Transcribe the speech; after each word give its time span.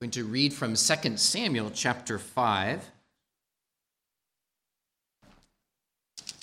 going 0.00 0.10
to 0.12 0.24
read 0.24 0.54
from 0.54 0.76
2 0.76 1.16
Samuel 1.16 1.72
chapter 1.74 2.20
5. 2.20 2.88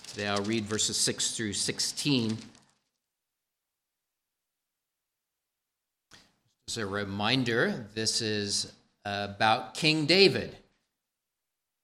Today 0.08 0.28
I'll 0.28 0.44
read 0.44 0.66
verses 0.66 0.98
6 0.98 1.32
through 1.38 1.54
16. 1.54 2.38
As 6.68 6.78
a 6.78 6.86
reminder, 6.86 7.88
this 7.94 8.22
is 8.22 8.74
about 9.06 9.74
King 9.74 10.06
David. 10.06 10.58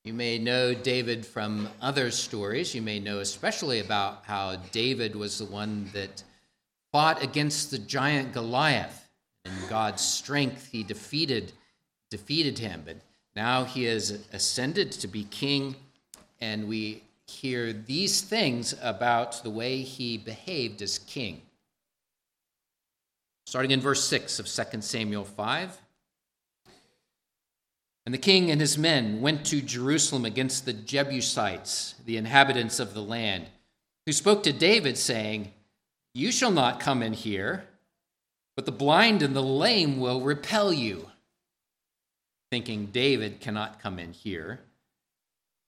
You 0.03 0.11
may 0.11 0.39
know 0.39 0.73
David 0.73 1.25
from 1.25 1.69
other 1.81 2.11
stories. 2.11 2.75
You 2.75 2.81
may 2.81 2.99
know 2.99 3.19
especially 3.19 3.79
about 3.79 4.25
how 4.25 4.57
David 4.73 5.15
was 5.15 5.38
the 5.38 5.45
one 5.45 5.89
that 5.93 6.21
fought 6.91 7.23
against 7.23 7.71
the 7.71 7.77
giant 7.77 8.33
Goliath. 8.33 9.07
In 9.45 9.53
God's 9.69 10.01
strength, 10.01 10.67
he 10.69 10.83
defeated 10.83 11.53
defeated 12.12 12.59
him, 12.59 12.84
but 12.86 12.98
now 13.35 13.63
he 13.63 13.85
has 13.85 14.20
ascended 14.31 14.91
to 14.91 15.08
be 15.08 15.23
king, 15.23 15.76
and 16.40 16.68
we 16.68 17.02
hear 17.26 17.73
these 17.73 18.22
things 18.22 18.76
about 18.81 19.41
the 19.41 19.49
way 19.49 19.81
he 19.81 20.18
behaved 20.18 20.82
as 20.82 20.99
king. 20.99 21.41
Starting 23.48 23.71
in 23.71 23.82
verse 23.82 24.04
6 24.04 24.40
of 24.40 24.45
2 24.45 24.82
Samuel 24.82 25.23
5. 25.23 25.82
And 28.05 28.13
the 28.13 28.20
king 28.20 28.52
and 28.52 28.59
his 28.59 28.77
men 28.77 29.21
went 29.21 29.46
to 29.46 29.62
Jerusalem 29.62 30.26
against 30.26 30.66
the 30.66 30.73
Jebusites, 30.73 31.96
the 32.05 32.18
inhabitants 32.18 32.80
of 32.80 32.93
the 32.93 33.02
land, 33.02 33.46
who 34.05 34.12
spoke 34.12 34.43
to 34.43 34.54
David, 34.54 34.98
saying, 34.98 35.54
You 36.13 36.32
shall 36.32 36.52
not 36.52 36.80
come 36.80 37.04
in 37.04 37.13
here, 37.13 37.66
but 38.55 38.66
the 38.66 38.71
blind 38.71 39.21
and 39.21 39.35
the 39.35 39.43
lame 39.43 39.99
will 39.99 40.21
repel 40.21 40.73
you 40.73 41.10
thinking 42.52 42.88
David 42.88 43.40
cannot 43.40 43.82
come 43.82 43.98
in 43.98 44.12
here. 44.12 44.60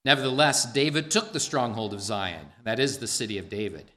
Nevertheless, 0.05 0.71
David 0.71 1.09
took 1.09 1.31
the 1.31 1.39
stronghold 1.39 1.93
of 1.93 2.01
Zion, 2.01 2.47
that 2.65 2.79
is 2.79 2.97
the 2.97 3.07
city 3.07 3.37
of 3.37 3.49
David. 3.49 3.89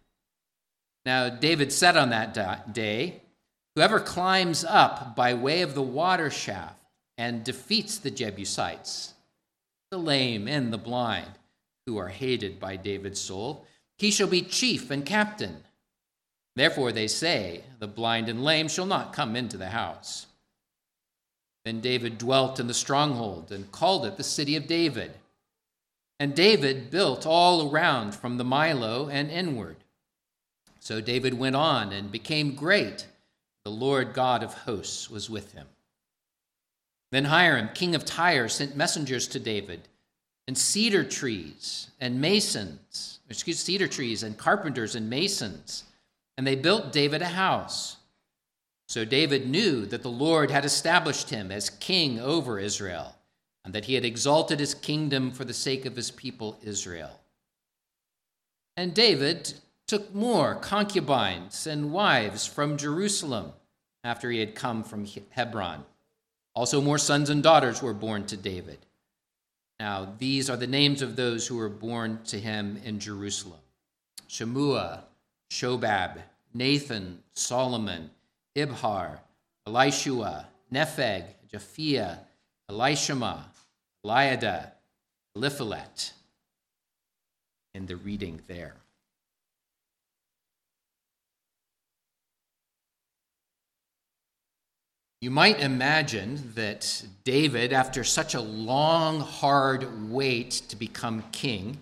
Now, 1.05 1.29
David 1.29 1.73
said 1.73 1.97
on 1.97 2.11
that 2.11 2.73
day, 2.73 3.23
Whoever 3.75 4.01
climbs 4.01 4.65
up 4.65 5.15
by 5.15 5.35
way 5.35 5.61
of 5.61 5.75
the 5.75 5.83
water 5.83 6.31
shaft 6.31 6.81
and 7.19 7.45
defeats 7.45 7.99
the 7.99 8.11
Jebusites, 8.11 9.13
the 9.91 9.99
lame 9.99 10.49
and 10.49 10.73
the 10.73 10.79
blind, 10.79 11.33
who 11.85 11.99
are 11.99 12.09
hated 12.09 12.59
by 12.59 12.77
David's 12.77 13.21
soul, 13.21 13.67
he 13.99 14.11
shall 14.11 14.29
be 14.29 14.43
chief 14.43 14.91
and 14.91 15.05
captain. 15.05 15.63
Therefore, 16.55 16.91
they 16.91 17.07
say, 17.07 17.65
The 17.79 17.87
blind 17.87 18.31
and 18.31 18.43
lame 18.43 18.69
shall 18.69 18.87
not 18.87 19.13
come 19.13 19.37
into 19.37 19.59
the 19.59 19.69
house. 19.69 20.27
Then 21.67 21.81
David 21.81 22.17
dwelt 22.17 22.61
in 22.61 22.69
the 22.69 22.75
stronghold 22.75 23.51
and 23.51 23.73
called 23.73 24.07
it 24.07 24.17
the 24.17 24.23
city 24.23 24.55
of 24.55 24.69
David. 24.69 25.11
And 26.21 26.33
David 26.33 26.93
built 26.93 27.27
all 27.27 27.69
around 27.69 28.15
from 28.15 28.37
the 28.37 28.45
Millo 28.45 29.13
and 29.13 29.29
inward. 29.33 29.75
So 30.79 31.01
David 31.01 31.35
went 31.35 31.57
on 31.57 31.91
and 31.93 32.13
became 32.13 32.55
great. 32.55 33.09
The 33.65 33.73
Lord 33.73 34.15
God 34.15 34.45
of 34.45 34.55
hosts 34.55 35.11
was 35.11 35.29
with 35.29 35.55
him. 35.55 35.67
Then 37.11 37.25
Hiram, 37.25 37.71
king 37.75 37.97
of 37.97 38.05
Tyre, 38.05 38.49
sent 38.49 38.77
messengers 38.77 39.27
to 39.27 39.41
David, 39.41 39.89
and 40.47 40.57
cedar 40.57 41.03
trees 41.03 41.91
and 42.01 42.21
masons, 42.21 43.19
excuse 43.29 43.59
cedar 43.59 43.89
trees 43.89 44.23
and 44.23 44.39
carpenters 44.39 44.95
and 44.95 45.11
masons, 45.11 45.83
and 46.39 46.47
they 46.47 46.55
built 46.55 46.93
David 46.93 47.23
a 47.23 47.27
house. 47.27 47.96
So 48.89 49.05
David 49.05 49.49
knew 49.49 49.85
that 49.87 50.03
the 50.03 50.09
Lord 50.09 50.51
had 50.51 50.65
established 50.65 51.31
him 51.31 51.51
as 51.51 51.71
king 51.71 52.21
over 52.21 52.59
Israel, 52.59 53.17
and 53.65 53.75
that 53.75 53.87
he 53.87 53.95
had 53.95 54.05
exalted 54.05 54.61
his 54.61 54.75
kingdom 54.75 55.33
for 55.33 55.45
the 55.45 55.55
sake 55.55 55.85
of 55.87 55.97
his 55.97 56.11
people 56.11 56.59
Israel. 56.63 57.21
And 58.77 58.95
David 58.95 59.55
took 59.87 60.15
more 60.15 60.55
concubines 60.55 61.67
and 61.67 61.93
wives 61.93 62.47
from 62.47 62.77
Jerusalem 62.77 63.53
after 64.05 64.31
he 64.31 64.39
had 64.39 64.55
come 64.55 64.85
from 64.85 65.07
Hebron. 65.31 65.85
Also, 66.55 66.81
more 66.81 66.99
sons 66.99 67.29
and 67.29 67.43
daughters 67.43 67.83
were 67.83 67.95
born 67.95 68.25
to 68.27 68.37
David. 68.37 68.79
Now, 69.79 70.15
these 70.19 70.49
are 70.49 70.57
the 70.57 70.67
names 70.67 71.03
of 71.03 71.17
those 71.17 71.47
who 71.47 71.57
were 71.57 71.69
born 71.69 72.21
to 72.27 72.39
him 72.39 72.81
in 72.85 72.99
Jerusalem 72.99 73.61
Shemua, 74.29 75.03
Shobab, 75.51 76.19
Nathan, 76.55 77.23
Solomon, 77.35 78.11
Ibhar, 78.57 79.19
Elishua, 79.69 80.47
Nepheg, 80.73 81.25
Japhia, 81.53 82.21
Elishama, 82.71 83.45
Eliada, 84.05 84.71
Eliphelet, 85.37 86.13
in 87.75 87.87
the 87.87 87.97
reading 87.97 88.41
there. 88.49 88.77
You 95.21 95.31
might 95.31 95.61
imagine 95.61 96.53
that 96.55 97.05
David, 97.25 97.73
after 97.73 98.05
such 98.05 98.35
a 98.35 98.41
long, 98.41 99.21
hard 99.21 100.11
wait 100.11 100.51
to 100.69 100.77
become 100.77 101.25
king, 101.33 101.79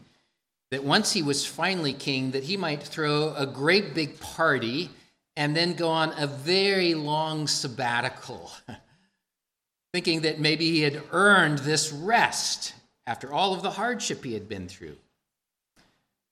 that 0.70 0.82
once 0.82 1.12
he 1.12 1.22
was 1.22 1.46
finally 1.46 1.92
king, 1.92 2.32
that 2.32 2.44
he 2.44 2.56
might 2.56 2.82
throw 2.82 3.34
a 3.34 3.46
great 3.46 3.94
big 3.94 4.18
party 4.18 4.90
and 5.36 5.56
then 5.56 5.74
go 5.74 5.88
on 5.88 6.12
a 6.16 6.26
very 6.26 6.94
long 6.94 7.46
sabbatical, 7.46 8.52
thinking 9.92 10.22
that 10.22 10.38
maybe 10.38 10.70
he 10.70 10.82
had 10.82 11.02
earned 11.12 11.58
this 11.60 11.92
rest 11.92 12.74
after 13.06 13.32
all 13.32 13.54
of 13.54 13.62
the 13.62 13.72
hardship 13.72 14.24
he 14.24 14.34
had 14.34 14.48
been 14.48 14.68
through. 14.68 14.96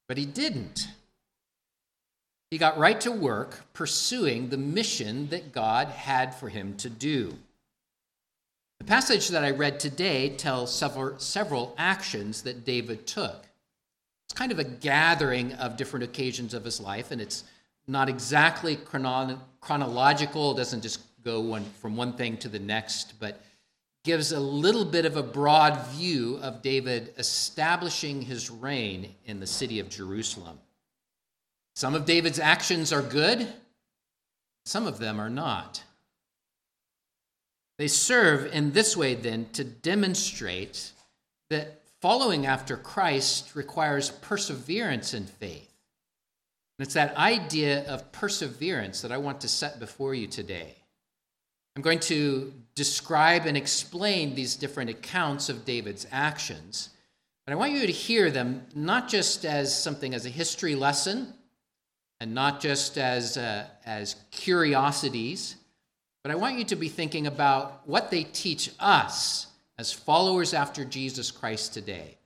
But 0.09 0.19
he 0.19 0.27
didn't. 0.27 0.89
He 2.51 2.59
got 2.59 2.79
right 2.79 3.01
to 3.01 3.11
work 3.11 3.73
pursuing 3.73 4.49
the 4.49 4.59
mission 4.59 5.29
that 5.29 5.53
God 5.53 5.89
had 5.89 6.35
for 6.35 6.49
him 6.51 6.77
to 6.77 6.91
do. 6.91 7.39
The 8.79 8.85
passage 8.85 9.29
that 9.29 9.45
I 9.45 9.53
read 9.53 9.81
today 9.81 10.29
tells 10.31 10.75
several, 10.75 11.19
several 11.19 11.75
actions 11.79 12.43
that 12.43 12.65
David 12.65 13.07
took. 13.07 13.47
It's 14.27 14.35
kind 14.35 14.53
of 14.53 14.59
a 14.59 14.65
gathering 14.65 15.53
of 15.55 15.77
different 15.77 16.05
occasions 16.05 16.53
of 16.53 16.65
his 16.65 16.81
life, 16.81 17.11
and 17.11 17.21
it's 17.21 17.45
not 17.93 18.09
exactly 18.09 18.77
chrono- 18.77 19.41
chronological, 19.61 20.55
doesn't 20.55 20.81
just 20.81 21.01
go 21.23 21.41
one, 21.41 21.65
from 21.81 21.97
one 21.97 22.15
thing 22.15 22.37
to 22.39 22.49
the 22.49 22.59
next, 22.59 23.21
but 23.21 23.41
gives 24.05 24.33
a 24.33 24.41
little 24.41 24.85
bit 24.85 25.05
of 25.05 25.17
a 25.17 25.23
broad 25.23 25.87
view 25.89 26.39
of 26.43 26.63
David 26.63 27.15
establishing 27.19 28.23
his 28.23 28.51
reign 28.51 29.15
in 29.27 29.39
the 29.39 29.47
city 29.47 29.79
of 29.79 29.89
Jerusalem. 29.89 30.59
Some 31.77 31.95
of 31.95 32.05
David's 32.05 32.41
actions 32.41 32.93
are 32.93 33.03
good, 33.03 33.47
some 34.65 34.87
of 34.87 34.99
them 34.99 35.21
are 35.21 35.31
not. 35.31 35.83
They 37.79 37.89
serve 37.89 38.53
in 38.53 38.73
this 38.73 38.97
way, 38.97 39.15
then, 39.15 39.49
to 39.53 39.65
demonstrate 39.65 40.93
that 41.51 41.83
following 42.01 42.47
after 42.47 42.77
Christ 42.77 43.55
requires 43.55 44.11
perseverance 44.11 45.15
in 45.15 45.27
faith. 45.27 45.72
And 46.79 46.87
it's 46.87 46.95
that 46.95 47.17
idea 47.17 47.85
of 47.89 48.11
perseverance 48.13 49.03
that 49.03 49.13
I 49.13 49.19
want 49.19 49.41
to 49.43 49.49
set 49.49 49.79
before 49.79 50.15
you 50.15 50.27
today. 50.27 50.75
I'm 51.77 51.83
going 51.83 52.01
to 52.01 52.53
describe 52.75 53.47
and 53.47 53.57
explain 53.57 54.35
these 54.35 54.57
different 54.57 54.91
accounts 54.91 55.49
of 55.49 55.65
David's 55.65 56.07
actions, 56.11 56.91
but 57.47 57.53
I 57.53 57.57
want 57.57 57.73
you 57.73 57.87
to 57.87 57.93
hear 57.93 58.31
them 58.31 58.67
not 58.75 59.09
just 59.09 59.45
as 59.45 59.77
something 59.77 60.15
as 60.15 60.27
a 60.27 60.31
history 60.31 60.75
lesson 60.75 61.33
and 62.21 62.35
not 62.35 62.61
just 62.61 62.99
as, 62.99 63.37
uh, 63.37 63.67
as 63.85 64.17
curiosities, 64.31 65.57
but 66.23 66.31
I 66.31 66.37
want 66.37 66.59
you 66.59 66.65
to 66.67 66.77
be 66.77 66.89
thinking 66.89 67.27
about 67.27 67.87
what 67.89 68.11
they 68.11 68.23
teach 68.23 68.71
us 68.79 69.49
as 69.79 69.93
followers 69.93 70.55
after 70.55 70.85
Jesus 70.85 71.31
Christ 71.31 71.75
today, 71.75 72.19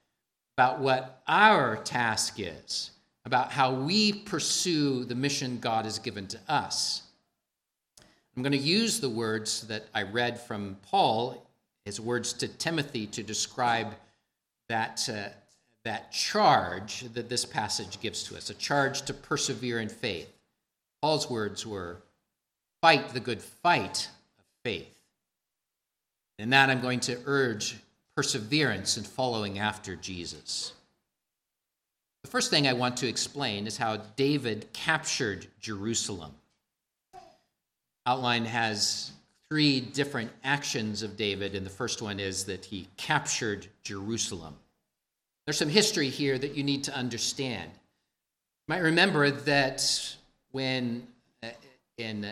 about 0.57 0.81
what 0.81 1.23
our 1.27 1.77
task 1.77 2.35
is 2.39 2.91
about 3.27 3.51
how 3.51 3.73
we 3.73 4.13
pursue 4.13 5.05
the 5.05 5.15
mission 5.15 5.59
God 5.59 5.85
has 5.85 5.99
given 5.99 6.29
to 6.29 6.39
us. 6.49 7.03
I'm 8.37 8.43
going 8.43 8.53
to 8.53 8.59
use 8.59 9.01
the 9.01 9.11
words 9.11 9.63
that 9.67 9.87
I 9.93 10.03
read 10.03 10.41
from 10.41 10.77
Paul, 10.91 11.45
his 11.85 12.01
words 12.01 12.33
to 12.35 12.47
Timothy, 12.47 13.07
to 13.09 13.25
describe 13.25 13.95
that, 14.69 15.09
uh, 15.13 15.31
that 15.85 16.13
charge 16.13 17.01
that 17.15 17.29
this 17.29 17.45
passage 17.45 18.01
gives 18.01 18.23
to 18.25 18.37
us 18.37 18.49
a 18.49 18.55
charge 18.55 19.03
to 19.03 19.15
persevere 19.15 19.81
in 19.81 19.89
faith. 19.89 20.33
Paul's 21.03 21.29
words 21.29 21.67
were 21.67 21.97
fight 22.81 23.09
the 23.09 23.21
good 23.21 23.43
fight 23.43 24.09
of 24.39 24.45
faith. 24.63 24.95
In 26.39 26.51
that, 26.51 26.71
I'm 26.71 26.81
going 26.81 27.01
to 27.01 27.19
urge 27.25 27.77
perseverance 28.15 28.97
in 28.97 29.03
following 29.03 29.59
after 29.59 29.97
Jesus. 29.97 30.75
The 32.27 32.33
first 32.33 32.51
thing 32.51 32.67
I 32.67 32.73
want 32.73 32.97
to 32.97 33.07
explain 33.07 33.69
is 33.69 33.77
how 33.77 33.99
David 34.17 34.73
captured 34.73 35.47
Jerusalem. 35.61 36.33
Outline 38.05 38.47
has 38.47 39.13
three 39.49 39.79
different 39.79 40.33
actions 40.43 41.05
of 41.05 41.17
David, 41.17 41.55
and 41.55 41.65
the 41.65 41.71
first 41.71 42.03
one 42.03 42.19
is 42.19 42.47
that 42.47 42.65
he 42.65 42.89
captured 42.97 43.69
Jerusalem. 43.85 44.57
There's 45.45 45.57
some 45.57 45.69
history 45.69 46.09
here 46.09 46.37
that 46.37 46.57
you 46.57 46.65
need 46.65 46.83
to 46.85 46.97
understand. 46.97 47.71
You 47.73 48.75
might 48.75 48.83
remember 48.83 49.31
that 49.31 50.17
when, 50.51 51.07
uh, 51.45 51.51
in 51.97 52.27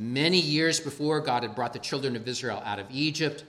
many 0.00 0.40
years 0.40 0.80
before, 0.80 1.20
God 1.20 1.44
had 1.44 1.54
brought 1.54 1.72
the 1.72 1.78
children 1.78 2.16
of 2.16 2.26
Israel 2.26 2.60
out 2.64 2.80
of 2.80 2.86
Egypt, 2.90 3.44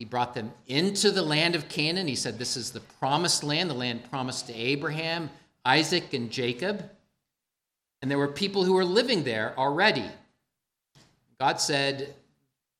he 0.00 0.06
brought 0.06 0.34
them 0.34 0.50
into 0.66 1.10
the 1.10 1.20
land 1.20 1.54
of 1.54 1.68
Canaan. 1.68 2.08
He 2.08 2.16
said, 2.16 2.38
This 2.38 2.56
is 2.56 2.70
the 2.72 2.80
promised 2.80 3.44
land, 3.44 3.68
the 3.68 3.74
land 3.74 4.10
promised 4.10 4.46
to 4.46 4.54
Abraham, 4.54 5.28
Isaac, 5.66 6.14
and 6.14 6.30
Jacob. 6.30 6.90
And 8.00 8.10
there 8.10 8.16
were 8.16 8.28
people 8.28 8.64
who 8.64 8.72
were 8.72 8.84
living 8.84 9.24
there 9.24 9.52
already. 9.58 10.06
God 11.38 11.60
said 11.60 12.14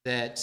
that 0.06 0.40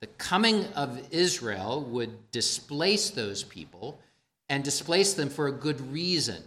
the 0.00 0.08
coming 0.18 0.66
of 0.74 1.00
Israel 1.12 1.82
would 1.90 2.32
displace 2.32 3.10
those 3.10 3.44
people 3.44 4.00
and 4.48 4.64
displace 4.64 5.14
them 5.14 5.28
for 5.28 5.46
a 5.46 5.52
good 5.52 5.92
reason. 5.92 6.42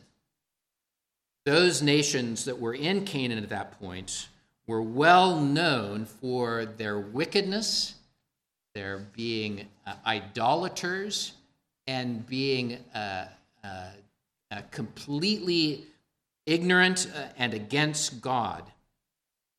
Those 1.45 1.81
nations 1.81 2.43
that 2.45 2.59
were 2.59 2.73
in 2.73 3.05
Canaan 3.05 3.41
at 3.41 3.49
that 3.49 3.79
point 3.79 4.27
were 4.67 4.81
well 4.81 5.39
known 5.39 6.05
for 6.05 6.65
their 6.65 6.99
wickedness, 6.99 7.95
their 8.74 9.00
being 9.16 9.68
uh, 9.86 9.94
idolaters, 10.06 11.33
and 11.88 12.25
being 12.27 12.77
uh, 12.94 13.25
uh, 13.63 13.68
uh 14.51 14.62
completely 14.71 15.86
ignorant 16.45 17.12
uh, 17.16 17.27
and 17.38 17.54
against 17.54 18.21
God. 18.21 18.63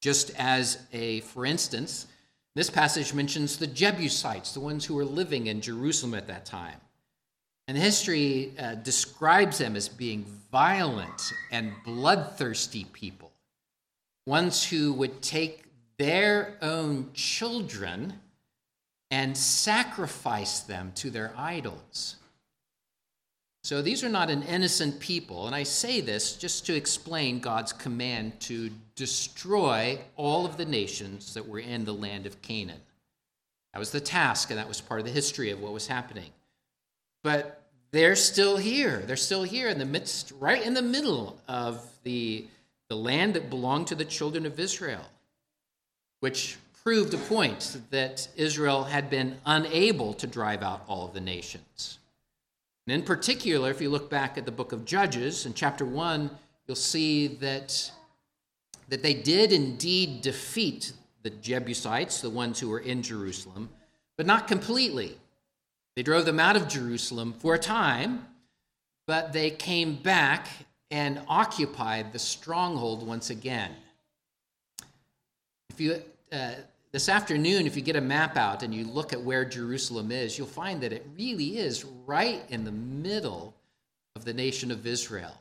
Just 0.01 0.33
as 0.39 0.79
a, 0.93 1.21
for 1.21 1.45
instance, 1.45 2.07
this 2.55 2.71
passage 2.71 3.15
mentions 3.15 3.57
the 3.57 3.67
Jebusites, 3.67 4.53
the 4.53 4.61
ones 4.61 4.85
who 4.85 4.95
were 4.95 5.05
living 5.05 5.47
in 5.47 5.61
Jerusalem 5.61 6.15
at 6.15 6.27
that 6.27 6.45
time. 6.45 6.81
And 7.69 7.79
history 7.79 8.53
uh, 8.59 8.75
describes 8.77 9.59
them 9.59 9.77
as 9.77 9.89
being 9.89 10.25
violent 10.51 11.33
and 11.53 11.73
bloodthirsty 11.85 12.85
people, 12.93 13.31
ones 14.27 14.65
who 14.65 14.93
would 14.95 15.23
take 15.23 15.65
their 15.97 16.57
own 16.63 17.11
children 17.15 18.15
and 19.11 19.37
sacrifice 19.37 20.61
them 20.61 20.93
to 20.97 21.11
their 21.11 21.33
idols. 21.37 22.17
So 23.63 23.83
these 23.83 24.03
are 24.03 24.09
not 24.09 24.31
an 24.31 24.43
innocent 24.45 25.01
people, 25.01 25.47
and 25.47 25.55
I 25.55 25.65
say 25.65 26.01
this 26.01 26.37
just 26.37 26.65
to 26.67 26.75
explain 26.75 27.41
God's 27.41 27.73
command 27.73 28.41
to 28.41 28.71
destroy 28.95 29.99
all 30.17 30.47
of 30.47 30.57
the 30.57 30.65
nations 30.65 31.35
that 31.35 31.47
were 31.47 31.59
in 31.59 31.85
the 31.85 31.93
land 31.93 32.25
of 32.25 32.41
Canaan. 32.41 32.81
That 33.75 33.79
was 33.79 33.91
the 33.91 34.01
task, 34.01 34.51
and 34.51 34.59
that 34.59 34.69
was 34.69 34.81
part 34.81 35.01
of 35.01 35.07
the 35.07 35.13
history 35.13 35.51
of 35.51 35.61
what 35.61 35.73
was 35.73 35.87
happening. 35.87 36.31
But 37.23 37.61
they're 37.91 38.17
still 38.17 38.57
here. 38.57 39.01
They're 39.01 39.17
still 39.17 39.43
here 39.43 39.69
in 39.69 39.79
the 39.79 39.85
midst, 39.85 40.33
right 40.39 40.65
in 40.65 40.75
the 40.75 40.83
middle 40.83 41.39
of 41.47 41.85
the, 42.03 42.47
the 42.89 42.97
land 42.97 43.35
that 43.35 43.51
belonged 43.51 43.89
to 43.89 43.95
the 43.95 44.05
children 44.05 44.47
of 44.47 44.59
Israel, 44.59 45.05
which 46.21 46.57
proved 46.83 47.13
a 47.13 47.19
point 47.19 47.79
that 47.91 48.29
Israel 48.37 48.85
had 48.85 49.11
been 49.11 49.37
unable 49.45 50.15
to 50.15 50.27
drive 50.27 50.63
out 50.63 50.83
all 50.89 51.07
of 51.07 51.13
the 51.13 51.21
nations. 51.21 51.99
And 52.87 52.95
in 52.95 53.03
particular, 53.03 53.71
if 53.71 53.81
you 53.81 53.91
look 53.91 54.09
back 54.09 54.39
at 54.39 54.47
the 54.47 54.53
book 54.53 54.73
of 54.73 54.85
Judges 54.85 55.45
in 55.45 55.53
chapter 55.53 55.85
1, 55.85 56.31
you'll 56.67 56.75
see 56.75 57.27
that, 57.27 57.91
that 58.89 59.03
they 59.03 59.15
did 59.15 59.53
indeed 59.53 60.23
defeat 60.23 60.93
the 61.23 61.31
Jebusites, 61.31 62.23
the 62.23 62.31
ones 62.31 62.59
who 62.59 62.71
were 62.71 62.81
in 62.81 63.03
Jerusalem, 63.03 63.69
but 64.17 64.27
not 64.27 64.49
completely. 64.49 65.19
They 65.97 66.03
drove 66.03 66.25
them 66.25 66.41
out 66.41 66.57
of 66.57 66.67
Jerusalem 66.67 67.35
for 67.35 67.55
a 67.55 67.59
time, 67.59 68.27
but 69.07 69.35
they 69.35 69.51
came 69.51 69.97
back 69.97 70.49
and 70.91 71.21
occupied 71.29 72.13
the 72.13 72.19
stronghold 72.19 73.07
once 73.07 73.29
again. 73.29 73.73
If 75.69 75.81
you 75.81 76.03
uh, 76.33 76.53
this 76.93 77.09
afternoon, 77.09 77.67
if 77.67 77.77
you 77.77 77.83
get 77.83 77.97
a 77.97 78.01
map 78.01 78.37
out 78.37 78.63
and 78.63 78.75
you 78.75 78.85
look 78.85 79.13
at 79.13 79.23
where 79.23 79.45
Jerusalem 79.45 80.11
is, 80.11 80.37
you'll 80.37 80.47
find 80.47 80.81
that 80.81 80.93
it 80.93 81.07
really 81.17 81.59
is 81.59 81.85
right 82.07 82.43
in 82.49 82.65
the 82.65 82.73
middle 82.73 83.55
of 84.17 84.25
the 84.25 84.35
nation 84.35 84.71
of 84.71 84.87
Israel. 84.87 85.37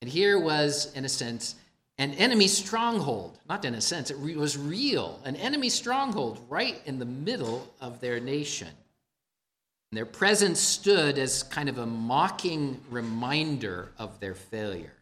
And 0.00 0.10
here 0.10 0.38
was, 0.38 0.92
in 0.94 1.04
a 1.04 1.08
sense, 1.08 1.54
an 1.96 2.12
enemy 2.12 2.48
stronghold. 2.48 3.38
Not 3.48 3.64
in 3.64 3.74
a 3.74 3.80
sense, 3.80 4.10
it 4.10 4.18
was 4.18 4.56
real, 4.56 5.20
an 5.24 5.36
enemy 5.36 5.68
stronghold 5.68 6.44
right 6.48 6.80
in 6.84 6.98
the 6.98 7.06
middle 7.06 7.66
of 7.80 8.00
their 8.00 8.20
nation. 8.20 8.68
And 9.90 9.96
their 9.96 10.06
presence 10.06 10.60
stood 10.60 11.18
as 11.18 11.42
kind 11.42 11.68
of 11.68 11.78
a 11.78 11.86
mocking 11.86 12.80
reminder 12.90 13.90
of 13.98 14.20
their 14.20 14.34
failure. 14.34 14.92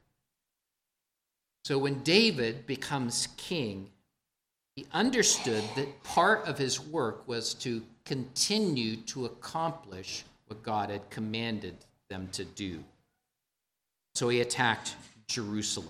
So 1.64 1.76
when 1.76 2.05
David 2.05 2.67
becomes 2.67 3.29
king, 3.37 3.91
he 4.76 4.87
understood 4.93 5.64
that 5.75 6.02
part 6.05 6.46
of 6.46 6.58
his 6.58 6.78
work 6.78 7.26
was 7.26 7.55
to 7.55 7.82
continue 8.05 8.96
to 8.96 9.25
accomplish 9.25 10.25
what 10.46 10.62
God 10.62 10.90
had 10.90 11.08
commanded 11.08 11.75
them 12.11 12.28
to 12.32 12.44
do. 12.44 12.84
So 14.14 14.28
he 14.28 14.43
attacked 14.43 14.94
Jerusalem. 15.28 15.88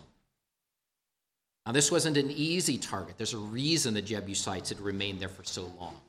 Now, 1.66 1.72
this 1.72 1.90
wasn't 1.90 2.16
an 2.16 2.30
easy 2.30 2.78
target. 2.78 3.16
There's 3.18 3.34
a 3.34 3.38
reason 3.38 3.92
the 3.92 4.02
Jebusites 4.02 4.68
had 4.68 4.80
remained 4.80 5.18
there 5.18 5.28
for 5.28 5.42
so 5.42 5.72
long. 5.80 6.00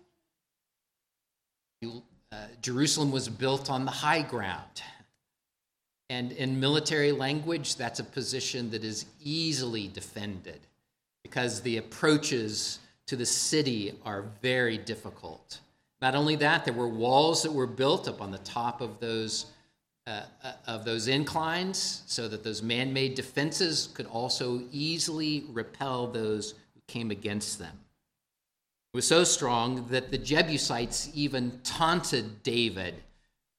Uh, 2.32 2.46
Jerusalem 2.62 3.12
was 3.12 3.28
built 3.28 3.72
on 3.72 3.86
the 3.86 3.92
high 3.92 4.22
ground. 4.22 4.84
And 6.10 6.32
in 6.32 6.60
military 6.60 7.12
language, 7.12 7.76
that's 7.76 8.00
a 8.00 8.04
position 8.04 8.70
that 8.70 8.84
is 8.84 9.06
easily 9.24 9.88
defended 9.88 10.60
because 11.28 11.62
the 11.62 11.78
approaches 11.78 12.80
to 13.06 13.16
the 13.16 13.26
city 13.26 13.94
are 14.06 14.24
very 14.42 14.78
difficult. 14.78 15.60
Not 16.02 16.16
only 16.16 16.36
that, 16.38 16.64
there 16.64 16.74
were 16.74 16.88
walls 16.88 17.44
that 17.44 17.52
were 17.52 17.68
built 17.68 18.08
up 18.08 18.22
on 18.22 18.32
the 18.32 18.38
top 18.40 18.82
of 18.82 19.00
those, 19.00 19.48
uh, 20.06 20.22
of 20.68 20.86
those 20.86 21.08
inclines 21.08 22.04
so 22.06 22.28
that 22.28 22.44
those 22.44 22.62
man 22.62 22.94
made 22.94 23.16
defenses 23.16 23.90
could 23.94 24.06
also 24.06 24.62
easily 24.72 25.44
repel 25.50 26.08
those 26.08 26.52
who 26.74 26.82
came 26.88 27.12
against 27.12 27.60
them 27.60 27.78
It 28.94 28.98
was 28.98 29.08
so 29.08 29.24
strong 29.24 29.88
that 29.90 30.12
the 30.12 30.18
Jebusites 30.18 31.10
even 31.14 31.60
taunted 31.64 32.44
David 32.44 32.96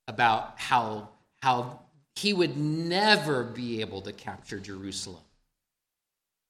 about 0.06 0.54
how, 0.56 1.10
how 1.42 1.80
he 2.16 2.32
would 2.32 2.56
never 2.56 3.44
be 3.44 3.80
able 3.80 4.00
to 4.02 4.12
capture 4.12 4.58
Jerusalem. 4.58 5.27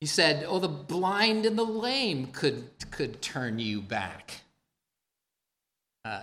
He 0.01 0.07
said, 0.07 0.45
Oh, 0.47 0.59
the 0.59 0.69
blind 0.69 1.47
and 1.47 1.59
the 1.59 1.65
lame 1.65 2.29
could, 2.29 2.69
could 2.91 3.21
turn 3.21 3.59
you 3.59 3.81
back. 3.81 4.41
Uh, 6.05 6.23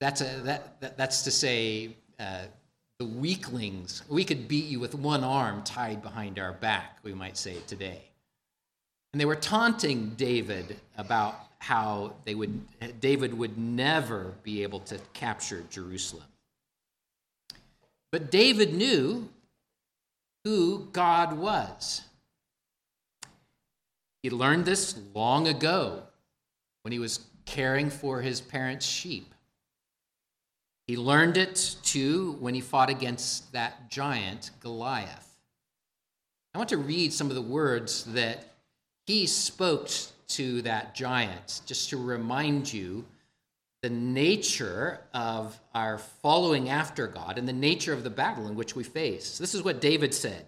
that's, 0.00 0.20
a, 0.20 0.40
that, 0.44 0.80
that, 0.80 0.98
that's 0.98 1.22
to 1.22 1.30
say, 1.30 1.96
uh, 2.20 2.42
the 2.98 3.06
weaklings, 3.06 4.02
we 4.08 4.24
could 4.24 4.48
beat 4.48 4.66
you 4.66 4.80
with 4.80 4.94
one 4.94 5.22
arm 5.22 5.62
tied 5.64 6.02
behind 6.02 6.38
our 6.38 6.52
back, 6.52 6.98
we 7.02 7.12
might 7.12 7.36
say 7.36 7.56
today. 7.66 8.00
And 9.12 9.20
they 9.20 9.26
were 9.26 9.36
taunting 9.36 10.10
David 10.16 10.76
about 10.96 11.38
how 11.58 12.14
they 12.24 12.34
would, 12.34 12.60
David 13.00 13.36
would 13.36 13.58
never 13.58 14.34
be 14.42 14.62
able 14.62 14.80
to 14.80 14.98
capture 15.12 15.64
Jerusalem. 15.70 16.24
But 18.12 18.30
David 18.30 18.72
knew 18.72 19.28
who 20.44 20.88
God 20.92 21.36
was. 21.36 22.02
He 24.26 24.30
learned 24.30 24.64
this 24.64 24.98
long 25.14 25.46
ago 25.46 26.02
when 26.82 26.90
he 26.90 26.98
was 26.98 27.20
caring 27.44 27.90
for 27.90 28.22
his 28.22 28.40
parents' 28.40 28.84
sheep. 28.84 29.32
He 30.88 30.96
learned 30.96 31.36
it 31.36 31.76
too 31.84 32.32
when 32.40 32.52
he 32.52 32.60
fought 32.60 32.90
against 32.90 33.52
that 33.52 33.88
giant, 33.88 34.50
Goliath. 34.58 35.36
I 36.52 36.58
want 36.58 36.70
to 36.70 36.76
read 36.76 37.12
some 37.12 37.28
of 37.28 37.36
the 37.36 37.40
words 37.40 38.02
that 38.14 38.56
he 39.06 39.26
spoke 39.26 39.90
to 40.30 40.60
that 40.62 40.96
giant, 40.96 41.60
just 41.64 41.90
to 41.90 41.96
remind 41.96 42.72
you 42.72 43.04
the 43.82 43.90
nature 43.90 45.02
of 45.14 45.56
our 45.72 45.98
following 45.98 46.68
after 46.68 47.06
God 47.06 47.38
and 47.38 47.46
the 47.46 47.52
nature 47.52 47.92
of 47.92 48.02
the 48.02 48.10
battle 48.10 48.48
in 48.48 48.56
which 48.56 48.74
we 48.74 48.82
face. 48.82 49.38
This 49.38 49.54
is 49.54 49.62
what 49.62 49.80
David 49.80 50.12
said 50.12 50.46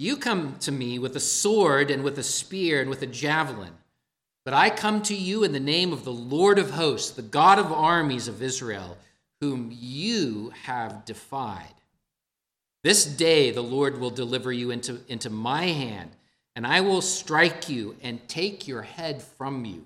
You 0.00 0.16
come 0.16 0.56
to 0.60 0.72
me 0.72 0.98
with 0.98 1.14
a 1.14 1.20
sword 1.20 1.90
and 1.90 2.02
with 2.02 2.18
a 2.18 2.22
spear 2.22 2.80
and 2.80 2.88
with 2.88 3.02
a 3.02 3.06
javelin, 3.06 3.74
but 4.46 4.54
I 4.54 4.70
come 4.70 5.02
to 5.02 5.14
you 5.14 5.44
in 5.44 5.52
the 5.52 5.60
name 5.60 5.92
of 5.92 6.04
the 6.04 6.10
Lord 6.10 6.58
of 6.58 6.70
hosts, 6.70 7.10
the 7.10 7.20
God 7.20 7.58
of 7.58 7.70
armies 7.70 8.26
of 8.26 8.40
Israel, 8.40 8.96
whom 9.42 9.68
you 9.70 10.54
have 10.62 11.04
defied. 11.04 11.74
This 12.82 13.04
day 13.04 13.50
the 13.50 13.60
Lord 13.60 14.00
will 14.00 14.08
deliver 14.08 14.50
you 14.50 14.70
into, 14.70 15.00
into 15.06 15.28
my 15.28 15.66
hand 15.66 16.12
and 16.56 16.66
I 16.66 16.80
will 16.80 17.02
strike 17.02 17.68
you 17.68 17.94
and 18.02 18.26
take 18.26 18.66
your 18.66 18.80
head 18.80 19.22
from 19.22 19.66
you. 19.66 19.84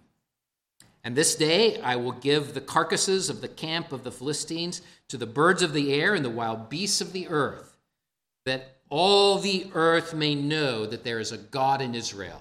And 1.02 1.16
this 1.16 1.34
day 1.34 1.80
I 1.80 1.96
will 1.96 2.12
give 2.12 2.54
the 2.54 2.60
carcasses 2.60 3.30
of 3.30 3.40
the 3.40 3.48
camp 3.48 3.90
of 3.90 4.04
the 4.04 4.12
Philistines 4.12 4.80
to 5.08 5.16
the 5.16 5.26
birds 5.26 5.60
of 5.60 5.72
the 5.72 5.92
air 5.92 6.14
and 6.14 6.24
the 6.24 6.30
wild 6.30 6.70
beasts 6.70 7.00
of 7.00 7.12
the 7.12 7.26
earth, 7.26 7.76
that 8.46 8.73
all 8.96 9.40
the 9.40 9.66
earth 9.74 10.14
may 10.14 10.36
know 10.36 10.86
that 10.86 11.02
there 11.02 11.18
is 11.18 11.32
a 11.32 11.36
God 11.36 11.82
in 11.82 11.96
Israel. 11.96 12.40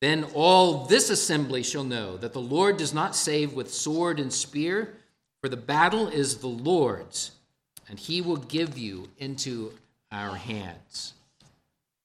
Then 0.00 0.24
all 0.34 0.86
this 0.86 1.10
assembly 1.10 1.62
shall 1.62 1.84
know 1.84 2.16
that 2.16 2.32
the 2.32 2.40
Lord 2.40 2.76
does 2.76 2.92
not 2.92 3.14
save 3.14 3.52
with 3.52 3.72
sword 3.72 4.18
and 4.18 4.32
spear, 4.32 4.94
for 5.40 5.48
the 5.48 5.56
battle 5.56 6.08
is 6.08 6.38
the 6.38 6.48
Lord's, 6.48 7.30
and 7.88 8.00
he 8.00 8.20
will 8.20 8.36
give 8.36 8.76
you 8.76 9.10
into 9.16 9.72
our 10.10 10.34
hands. 10.34 11.12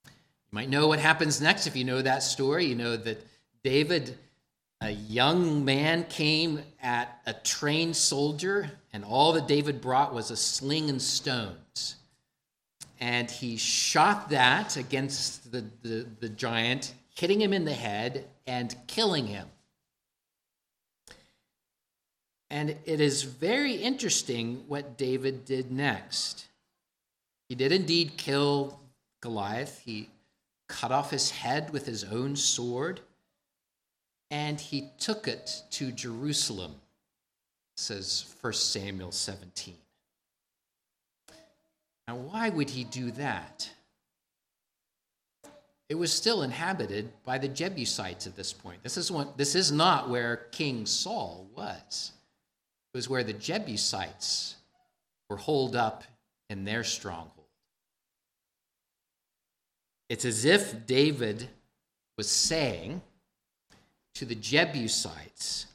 You 0.06 0.12
might 0.52 0.70
know 0.70 0.88
what 0.88 1.00
happens 1.00 1.42
next 1.42 1.66
if 1.66 1.76
you 1.76 1.86
know 1.86 2.04
that 2.04 2.22
story. 2.22 2.66
You 2.66 2.76
know 2.76 2.98
that 2.98 3.26
David, 3.64 4.16
a 4.80 4.92
young 4.92 5.66
man, 5.66 6.04
came 6.04 6.62
at 6.84 7.20
a 7.26 7.34
trained 7.34 7.96
soldier, 7.96 8.70
and 8.94 9.04
all 9.04 9.34
that 9.34 9.48
David 9.48 9.82
brought 9.82 10.14
was 10.14 10.30
a 10.30 10.38
sling 10.38 10.92
and 10.92 11.02
stones. 11.02 11.96
And 13.00 13.30
he 13.30 13.58
shot 13.58 14.30
that 14.30 14.76
against 14.76 15.52
the, 15.52 15.66
the, 15.84 16.08
the 16.20 16.30
giant, 16.30 16.94
hitting 17.16 17.42
him 17.42 17.54
in 17.54 17.66
the 17.66 17.74
head 17.74 18.26
and 18.46 18.76
killing 18.88 19.28
him. 19.28 19.48
And 22.50 22.76
it 22.86 23.02
is 23.02 23.24
very 23.24 23.74
interesting 23.74 24.64
what 24.68 24.98
David 24.98 25.46
did 25.46 25.72
next. 25.72 26.46
He 27.50 27.56
did 27.56 27.72
indeed 27.72 28.14
kill 28.18 28.80
Goliath. 29.22 29.80
He 29.80 30.10
cut 30.68 30.92
off 30.92 31.12
his 31.12 31.30
head 31.30 31.72
with 31.72 31.86
his 31.86 32.04
own 32.04 32.36
sword, 32.36 33.02
and 34.30 34.60
he 34.60 34.90
took 34.98 35.28
it 35.28 35.64
to 35.72 35.92
Jerusalem, 35.92 36.76
says 37.76 38.34
1 38.42 38.54
Samuel 38.54 39.12
17. 39.12 39.76
Now, 42.08 42.16
why 42.16 42.50
would 42.50 42.70
he 42.70 42.86
do 42.86 43.12
that? 43.12 43.70
It 45.90 45.96
was 45.96 46.12
still 46.12 46.44
inhabited 46.44 47.12
by 47.24 47.38
the 47.38 47.48
Jebusites 47.48 48.28
at 48.28 48.36
this 48.36 48.54
point. 48.54 48.84
This 48.84 48.98
is, 48.98 49.12
one, 49.12 49.30
this 49.38 49.56
is 49.56 49.72
not 49.72 50.10
where 50.10 50.48
King 50.52 50.86
Saul 50.86 51.48
was. 51.56 52.12
It 52.94 52.98
was 52.98 53.10
where 53.10 53.24
the 53.24 53.34
Jebusites 53.34 54.56
were 55.30 55.38
holed 55.38 55.76
up 55.76 56.04
in 56.50 56.66
their 56.66 56.84
stronghold. 56.84 57.34
It's 60.10 60.26
as 60.26 60.46
if 60.46 60.86
David 60.86 61.50
was 62.18 62.30
saying 62.30 63.02
to 64.16 64.26
the 64.26 64.36
Jebusites, 64.36 65.68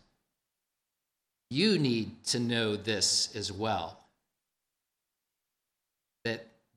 You 1.50 1.78
need 1.78 2.24
to 2.24 2.40
know 2.40 2.76
this 2.76 3.34
as 3.36 3.52
well 3.52 4.01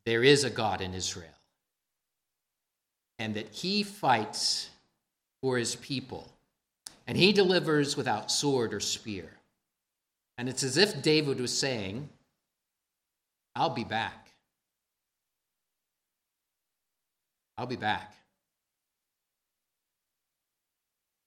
there 0.05 0.23
is 0.23 0.43
a 0.43 0.49
God 0.49 0.81
in 0.81 0.93
Israel 0.93 1.29
and 3.17 3.35
that 3.35 3.49
he 3.49 3.83
fights 3.83 4.69
for 5.41 5.57
his 5.57 5.75
people 5.75 6.31
and 7.07 7.17
he 7.17 7.31
delivers 7.31 7.95
without 7.95 8.31
sword 8.31 8.73
or 8.73 8.79
spear. 8.79 9.29
And 10.37 10.49
it's 10.49 10.63
as 10.63 10.77
if 10.77 11.01
David 11.01 11.39
was 11.39 11.57
saying, 11.57 12.09
I'll 13.55 13.69
be 13.69 13.83
back. 13.83 14.31
I'll 17.57 17.67
be 17.67 17.77
back. 17.77 18.13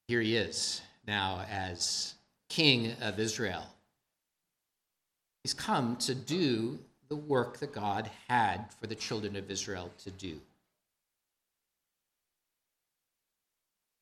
Here 0.08 0.20
he 0.20 0.36
is 0.36 0.82
now 1.06 1.44
as 1.50 2.14
king 2.48 2.92
of 3.00 3.18
Israel. 3.18 3.64
He's 5.42 5.54
come 5.54 5.96
to 5.96 6.14
do 6.14 6.78
the 7.08 7.16
work 7.16 7.58
that 7.58 7.72
God 7.72 8.10
had 8.28 8.66
for 8.80 8.86
the 8.86 8.94
children 8.94 9.36
of 9.36 9.50
Israel 9.50 9.90
to 10.04 10.10
do. 10.10 10.40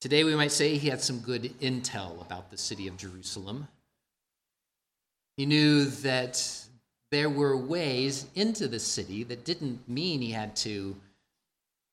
Today, 0.01 0.25
we 0.25 0.37
might 0.37 0.53
say 0.53 0.77
he 0.77 0.89
had 0.89 1.01
some 1.01 1.21
good 1.21 1.59
intel 1.61 2.21
about 2.21 2.51
the 2.51 2.59
city 2.59 2.87
of 2.87 2.97
Jerusalem. 2.97 3.67
He 5.37 5.47
knew 5.47 5.87
that 5.87 6.67
there 7.11 7.31
were 7.31 7.57
ways 7.57 8.27
into 8.35 8.69
the 8.69 8.79
city 8.79 9.25
that 9.25 9.45
didn't 9.45 9.89
mean 9.89 10.21
he 10.21 10.31
had 10.31 10.55
to 10.57 10.97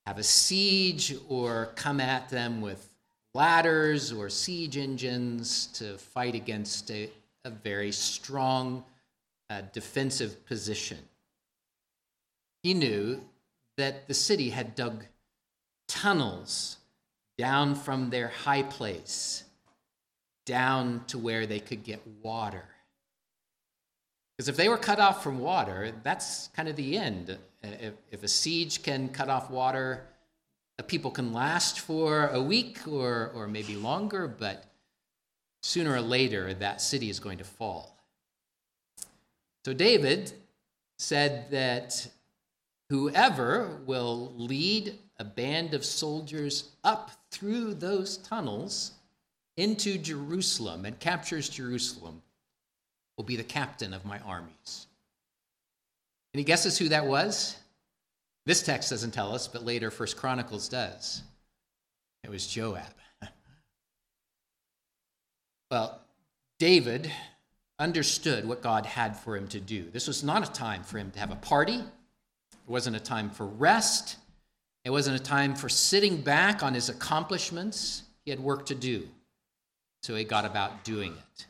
have 0.06 0.18
a 0.18 0.24
siege 0.24 1.16
or 1.30 1.72
come 1.76 2.00
at 2.00 2.30
them 2.30 2.62
with 2.62 2.90
ladders 3.34 4.12
or 4.12 4.30
siege 4.30 4.78
engines 4.78 5.68
to 5.68 5.98
fight 5.98 6.36
against 6.36 6.92
a, 6.92 7.10
a 7.46 7.50
very 7.50 7.92
strong 7.92 8.84
uh, 9.50 9.62
defensive 9.72 10.46
position. 10.46 10.98
He 12.62 12.74
knew 12.74 13.22
that 13.78 14.08
the 14.08 14.14
city 14.14 14.50
had 14.50 14.76
dug 14.76 15.06
tunnels 15.88 16.78
down 17.38 17.76
from 17.76 18.10
their 18.10 18.28
high 18.28 18.64
place 18.64 19.44
down 20.46 21.04
to 21.08 21.18
where 21.18 21.46
they 21.46 21.60
could 21.60 21.84
get 21.84 22.02
water. 22.22 22.66
Because 24.38 24.50
if 24.50 24.58
they 24.58 24.70
were 24.70 24.78
cut 24.78 25.00
off 25.00 25.24
from 25.24 25.40
water, 25.40 25.94
that's 26.04 26.48
kind 26.50 26.68
of 26.68 26.76
the 26.76 26.98
end. 26.98 27.38
If, 27.62 27.94
if 28.12 28.24
a 28.24 28.28
siege 28.28 28.84
can 28.84 29.10
cut 29.10 29.30
off 29.30 29.50
water, 29.50 30.06
the 30.78 30.84
people 30.84 31.12
can 31.12 31.34
last 31.34 31.80
for 31.80 32.28
a 32.28 32.42
week 32.42 32.80
or, 32.88 33.32
or 33.36 33.48
maybe 33.48 33.76
longer, 33.76 34.28
but 34.28 34.66
sooner 35.62 35.94
or 35.94 36.02
later 36.02 36.54
that 36.56 36.82
city 36.82 37.10
is 37.10 37.20
going 37.20 37.38
to 37.38 37.44
fall. 37.44 38.03
So 39.66 39.74
David 39.74 40.32
said 40.98 41.52
that 41.52 42.08
whoever 42.90 43.82
will 43.86 44.34
lead 44.36 45.00
a 45.18 45.24
band 45.24 45.74
of 45.74 45.86
soldiers 45.86 46.72
up 46.84 47.12
through 47.32 47.76
those 47.76 48.18
tunnels 48.18 48.92
into 49.58 49.98
Jerusalem 49.98 50.86
and 50.86 51.00
captures 51.00 51.48
Jerusalem 51.50 52.22
will 53.18 53.24
be 53.24 53.36
the 53.36 53.44
captain 53.44 53.94
of 53.94 54.06
my 54.06 54.20
armies. 54.20 54.88
Any 56.34 56.44
guesses 56.44 56.78
who 56.78 56.90
that 56.90 57.06
was? 57.06 57.56
This 58.46 58.64
text 58.64 58.90
doesn't 58.90 59.12
tell 59.12 59.34
us, 59.34 59.48
but 59.48 59.64
later 59.64 59.92
First 59.92 60.18
Chronicles 60.18 60.68
does. 60.68 61.22
It 62.24 62.30
was 62.30 62.48
Joab. 62.48 62.84
well, 65.72 66.02
David 66.60 67.12
understood 67.80 68.48
what 68.48 68.62
God 68.62 68.86
had 68.86 69.18
for 69.18 69.36
him 69.36 69.48
to 69.50 69.60
do. 69.60 69.90
This 69.92 70.08
was 70.08 70.24
not 70.24 70.48
a 70.48 70.52
time 70.52 70.84
for 70.84 70.98
him 70.98 71.12
to 71.12 71.20
have 71.20 71.32
a 71.32 71.36
party. 71.38 71.76
It 71.76 72.70
wasn't 72.70 72.96
a 72.96 73.00
time 73.00 73.30
for 73.30 73.46
rest. 73.46 74.18
It 74.86 74.90
wasn't 74.90 75.20
a 75.20 75.24
time 75.24 75.56
for 75.56 75.70
sitting 75.70 76.22
back 76.22 76.64
on 76.64 76.74
his 76.74 76.90
accomplishments. 76.90 78.04
He 78.26 78.32
had 78.32 78.40
work 78.40 78.66
to 78.68 78.76
do. 78.76 79.08
So 80.02 80.16
he 80.16 80.24
got 80.24 80.46
about 80.46 80.84
doing 80.84 81.14
it. 81.14 81.46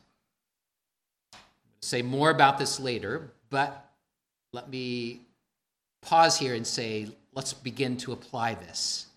say 1.82 2.02
more 2.02 2.30
about 2.30 2.58
this 2.58 2.80
later, 2.80 3.32
but 3.50 3.92
let 4.54 4.70
me 4.70 5.22
pause 6.02 6.38
here 6.38 6.54
and 6.54 6.66
say, 6.66 7.10
let's 7.34 7.54
begin 7.54 7.98
to 7.98 8.12
apply 8.12 8.56
this. 8.56 9.08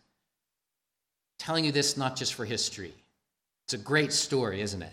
Telling 1.38 1.64
you 1.64 1.72
this 1.72 1.96
not 1.96 2.16
just 2.16 2.34
for 2.34 2.44
history. 2.44 2.94
It's 3.66 3.74
a 3.74 3.78
great 3.78 4.12
story, 4.12 4.60
isn't 4.62 4.82
it? 4.82 4.92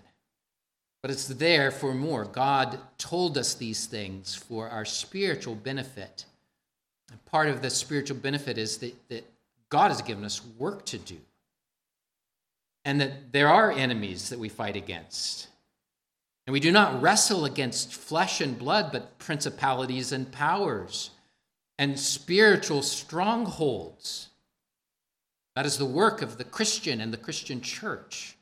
But 1.03 1.11
it's 1.11 1.27
there 1.27 1.69
for 1.69 1.93
more. 1.93 2.23
God 2.23 2.79
told 2.97 3.37
us 3.37 3.53
these 3.53 3.85
things 3.85 4.33
for 4.33 4.69
our 4.69 4.85
spiritual 4.85 5.53
benefit. 5.53 6.25
And 7.11 7.23
part 7.25 7.49
of 7.49 7.61
the 7.61 7.69
spiritual 7.69 8.17
benefit 8.17 8.57
is 8.57 8.77
that, 8.77 8.95
that 9.09 9.29
God 9.69 9.89
has 9.89 10.01
given 10.01 10.23
us 10.23 10.41
work 10.57 10.85
to 10.85 10.97
do. 10.97 11.17
And 12.85 13.01
that 13.01 13.33
there 13.33 13.49
are 13.49 13.71
enemies 13.71 14.29
that 14.29 14.39
we 14.39 14.47
fight 14.47 14.77
against. 14.77 15.49
And 16.47 16.53
we 16.53 16.61
do 16.61 16.71
not 16.71 17.01
wrestle 17.01 17.43
against 17.43 17.93
flesh 17.93 18.39
and 18.39 18.57
blood, 18.57 18.93
but 18.93 19.19
principalities 19.19 20.13
and 20.13 20.31
powers 20.31 21.09
and 21.77 21.99
spiritual 21.99 22.81
strongholds. 22.81 24.29
That 25.57 25.65
is 25.65 25.77
the 25.77 25.85
work 25.85 26.21
of 26.21 26.37
the 26.37 26.45
Christian 26.45 27.01
and 27.01 27.11
the 27.11 27.17
Christian 27.17 27.59
church. 27.59 28.37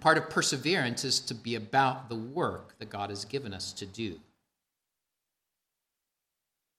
Part 0.00 0.18
of 0.18 0.30
perseverance 0.30 1.04
is 1.04 1.20
to 1.20 1.34
be 1.34 1.54
about 1.54 2.08
the 2.08 2.16
work 2.16 2.78
that 2.78 2.90
God 2.90 3.10
has 3.10 3.24
given 3.24 3.52
us 3.54 3.72
to 3.74 3.86
do. 3.86 4.20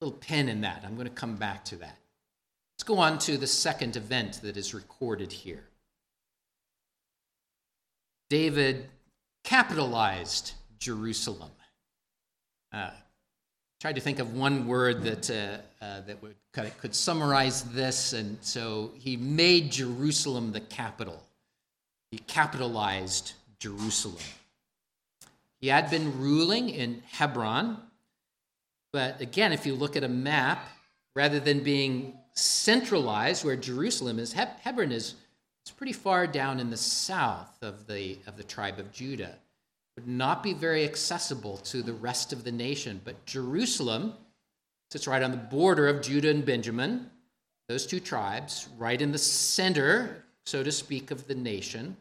A 0.00 0.04
little 0.04 0.18
pin 0.18 0.48
in 0.48 0.60
that. 0.62 0.82
I'm 0.84 0.94
going 0.94 1.08
to 1.08 1.12
come 1.12 1.36
back 1.36 1.64
to 1.66 1.76
that. 1.76 1.98
Let's 2.74 2.84
go 2.84 2.98
on 2.98 3.18
to 3.20 3.36
the 3.36 3.46
second 3.46 3.96
event 3.96 4.40
that 4.42 4.56
is 4.56 4.72
recorded 4.72 5.32
here. 5.32 5.64
David 8.30 8.88
capitalized 9.42 10.52
Jerusalem. 10.78 11.50
Uh, 12.72 12.90
tried 13.80 13.94
to 13.94 14.00
think 14.00 14.18
of 14.18 14.34
one 14.34 14.66
word 14.66 15.02
that 15.02 15.30
uh, 15.30 15.84
uh, 15.84 16.00
that 16.02 16.22
would 16.22 16.34
could 16.52 16.94
summarize 16.94 17.62
this, 17.64 18.12
and 18.12 18.36
so 18.40 18.90
he 18.98 19.16
made 19.16 19.70
Jerusalem 19.72 20.52
the 20.52 20.60
capital. 20.60 21.22
He 22.10 22.18
capitalized 22.18 23.32
Jerusalem. 23.58 24.22
He 25.60 25.68
had 25.68 25.90
been 25.90 26.20
ruling 26.20 26.70
in 26.70 27.02
Hebron, 27.10 27.78
but 28.92 29.20
again, 29.20 29.52
if 29.52 29.66
you 29.66 29.74
look 29.74 29.96
at 29.96 30.04
a 30.04 30.08
map, 30.08 30.66
rather 31.14 31.40
than 31.40 31.64
being 31.64 32.16
centralized 32.32 33.44
where 33.44 33.56
Jerusalem 33.56 34.18
is, 34.18 34.32
Hebron 34.32 34.92
is 34.92 35.14
it's 35.62 35.72
pretty 35.72 35.92
far 35.92 36.26
down 36.26 36.60
in 36.60 36.70
the 36.70 36.76
south 36.76 37.62
of 37.62 37.86
the 37.86 38.18
of 38.26 38.36
the 38.36 38.44
tribe 38.44 38.78
of 38.78 38.92
Judah 38.92 39.36
would 39.96 40.08
not 40.08 40.44
be 40.44 40.54
very 40.54 40.84
accessible 40.84 41.56
to 41.56 41.82
the 41.82 41.92
rest 41.92 42.32
of 42.32 42.44
the 42.44 42.52
nation. 42.52 43.00
But 43.04 43.26
Jerusalem 43.26 44.14
sits 44.92 45.08
right 45.08 45.22
on 45.22 45.32
the 45.32 45.36
border 45.36 45.88
of 45.88 46.00
Judah 46.00 46.30
and 46.30 46.46
Benjamin, 46.46 47.10
those 47.68 47.84
two 47.84 47.98
tribes, 47.98 48.68
right 48.78 49.02
in 49.02 49.10
the 49.10 49.18
center, 49.18 50.24
so 50.48 50.62
to 50.62 50.72
speak, 50.72 51.10
of 51.10 51.26
the 51.26 51.34
nation. 51.34 51.94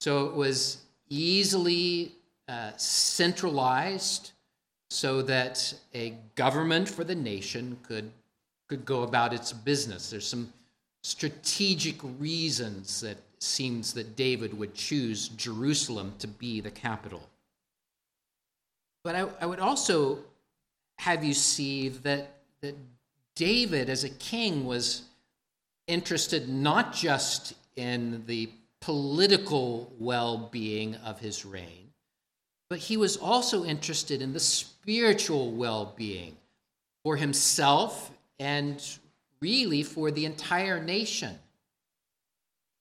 So 0.00 0.24
it 0.26 0.34
was 0.34 0.78
easily 1.10 2.12
uh, 2.48 2.70
centralized 2.76 4.32
so 4.88 5.20
that 5.22 5.74
a 5.94 6.14
government 6.34 6.88
for 6.88 7.04
the 7.04 7.14
nation 7.14 7.78
could, 7.82 8.10
could 8.68 8.86
go 8.86 9.02
about 9.02 9.34
its 9.34 9.52
business. 9.52 10.08
There's 10.08 10.26
some 10.26 10.50
strategic 11.02 11.96
reasons 12.18 13.02
that 13.02 13.18
seems 13.38 13.92
that 13.92 14.16
David 14.16 14.56
would 14.58 14.74
choose 14.74 15.28
Jerusalem 15.28 16.14
to 16.20 16.26
be 16.26 16.62
the 16.62 16.70
capital. 16.70 17.28
But 19.04 19.14
I, 19.14 19.28
I 19.42 19.46
would 19.46 19.60
also 19.60 20.20
have 20.96 21.22
you 21.22 21.34
see 21.34 21.90
that, 21.90 22.30
that 22.62 22.76
David, 23.36 23.90
as 23.90 24.04
a 24.04 24.10
king, 24.10 24.64
was 24.64 25.02
interested 25.88 26.48
not 26.48 26.92
just 26.92 27.54
in 27.78 28.24
the 28.26 28.50
political 28.80 29.92
well 29.98 30.48
being 30.52 30.96
of 30.96 31.20
his 31.20 31.44
reign, 31.44 31.90
but 32.68 32.78
he 32.78 32.96
was 32.96 33.16
also 33.16 33.64
interested 33.64 34.20
in 34.20 34.32
the 34.32 34.40
spiritual 34.40 35.52
well 35.52 35.94
being 35.96 36.36
for 37.04 37.16
himself 37.16 38.10
and 38.38 38.84
really 39.40 39.82
for 39.82 40.10
the 40.10 40.24
entire 40.24 40.82
nation. 40.82 41.38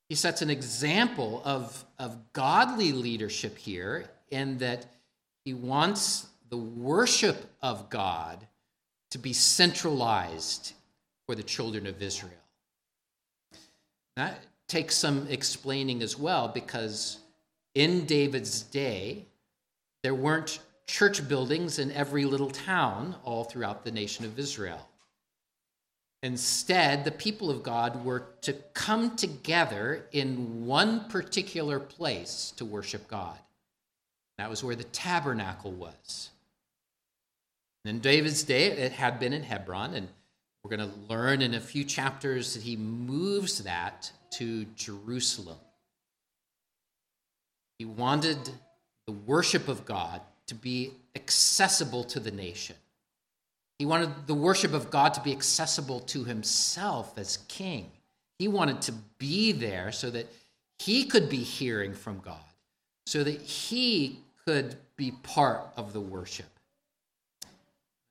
He 0.09 0.15
sets 0.15 0.41
an 0.41 0.49
example 0.49 1.41
of, 1.45 1.85
of 1.99 2.33
godly 2.33 2.91
leadership 2.91 3.57
here 3.57 4.05
in 4.31 4.57
that 4.59 4.85
he 5.45 5.53
wants 5.53 6.27
the 6.49 6.57
worship 6.57 7.49
of 7.61 7.89
God 7.89 8.45
to 9.11 9.17
be 9.17 9.33
centralized 9.33 10.73
for 11.25 11.35
the 11.35 11.43
children 11.43 11.87
of 11.87 12.01
Israel. 12.01 12.31
That 14.15 14.39
takes 14.67 14.95
some 14.95 15.27
explaining 15.29 16.01
as 16.01 16.17
well 16.17 16.47
because 16.47 17.19
in 17.73 18.05
David's 18.05 18.61
day, 18.63 19.25
there 20.03 20.15
weren't 20.15 20.59
church 20.87 21.27
buildings 21.27 21.79
in 21.79 21.91
every 21.91 22.25
little 22.25 22.49
town 22.49 23.15
all 23.23 23.43
throughout 23.43 23.83
the 23.83 23.91
nation 23.91 24.25
of 24.25 24.39
Israel. 24.39 24.87
Instead, 26.23 27.03
the 27.03 27.11
people 27.11 27.51
of 27.51 27.61
God 27.61 28.03
were 28.03 28.25
to 28.41 28.53
come 28.73 29.15
together 29.15 30.07
in 30.11 30.65
one 30.65 31.07
particular 31.09 31.79
place 31.79 32.51
to 32.57 32.65
worship 32.65 33.07
God. 33.07 33.37
That 34.37 34.49
was 34.49 34.63
where 34.63 34.75
the 34.75 34.83
tabernacle 34.83 35.71
was. 35.71 36.29
in 37.85 37.99
David's 37.99 38.43
day, 38.43 38.65
it 38.65 38.91
had 38.91 39.19
been 39.19 39.31
in 39.31 39.43
Hebron, 39.43 39.93
and 39.93 40.09
we're 40.63 40.75
going 40.75 40.89
to 40.89 40.97
learn 41.07 41.41
in 41.41 41.53
a 41.53 41.61
few 41.61 41.83
chapters 41.83 42.53
that 42.53 42.63
he 42.63 42.75
moves 42.75 43.63
that 43.63 44.11
to 44.31 44.65
Jerusalem. 44.75 45.57
He 47.79 47.85
wanted 47.85 48.37
the 49.05 49.13
worship 49.13 49.67
of 49.67 49.85
God 49.85 50.21
to 50.47 50.55
be 50.55 50.91
accessible 51.15 52.03
to 52.05 52.19
the 52.19 52.31
nation. 52.31 52.75
He 53.79 53.85
wanted 53.85 54.25
the 54.25 54.33
worship 54.33 54.73
of 54.73 54.89
God 54.89 55.13
to 55.13 55.21
be 55.21 55.31
accessible 55.31 55.99
to 56.01 56.23
himself 56.23 57.17
as 57.17 57.37
king. 57.47 57.91
He 58.39 58.47
wanted 58.47 58.81
to 58.83 58.93
be 59.19 59.51
there 59.51 59.91
so 59.91 60.09
that 60.09 60.27
he 60.79 61.05
could 61.05 61.29
be 61.29 61.37
hearing 61.37 61.93
from 61.93 62.19
God, 62.19 62.43
so 63.05 63.23
that 63.23 63.41
he 63.41 64.19
could 64.45 64.75
be 64.95 65.11
part 65.11 65.61
of 65.75 65.93
the 65.93 66.01
worship. 66.01 66.45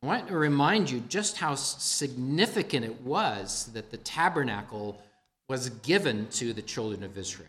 I 0.02 0.06
want 0.06 0.28
to 0.28 0.36
remind 0.36 0.90
you 0.90 1.00
just 1.08 1.38
how 1.38 1.54
significant 1.54 2.84
it 2.84 3.00
was 3.02 3.70
that 3.72 3.90
the 3.90 3.96
tabernacle 3.96 5.00
was 5.48 5.70
given 5.70 6.28
to 6.28 6.52
the 6.52 6.62
children 6.62 7.02
of 7.02 7.16
Israel. 7.16 7.48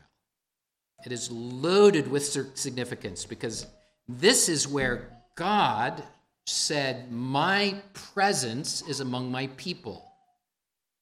It 1.05 1.11
is 1.11 1.31
loaded 1.31 2.09
with 2.09 2.57
significance 2.57 3.25
because 3.25 3.67
this 4.07 4.49
is 4.49 4.67
where 4.67 5.09
God 5.35 6.03
said, 6.45 7.11
My 7.11 7.75
presence 7.93 8.81
is 8.87 8.99
among 8.99 9.31
my 9.31 9.47
people. 9.57 10.03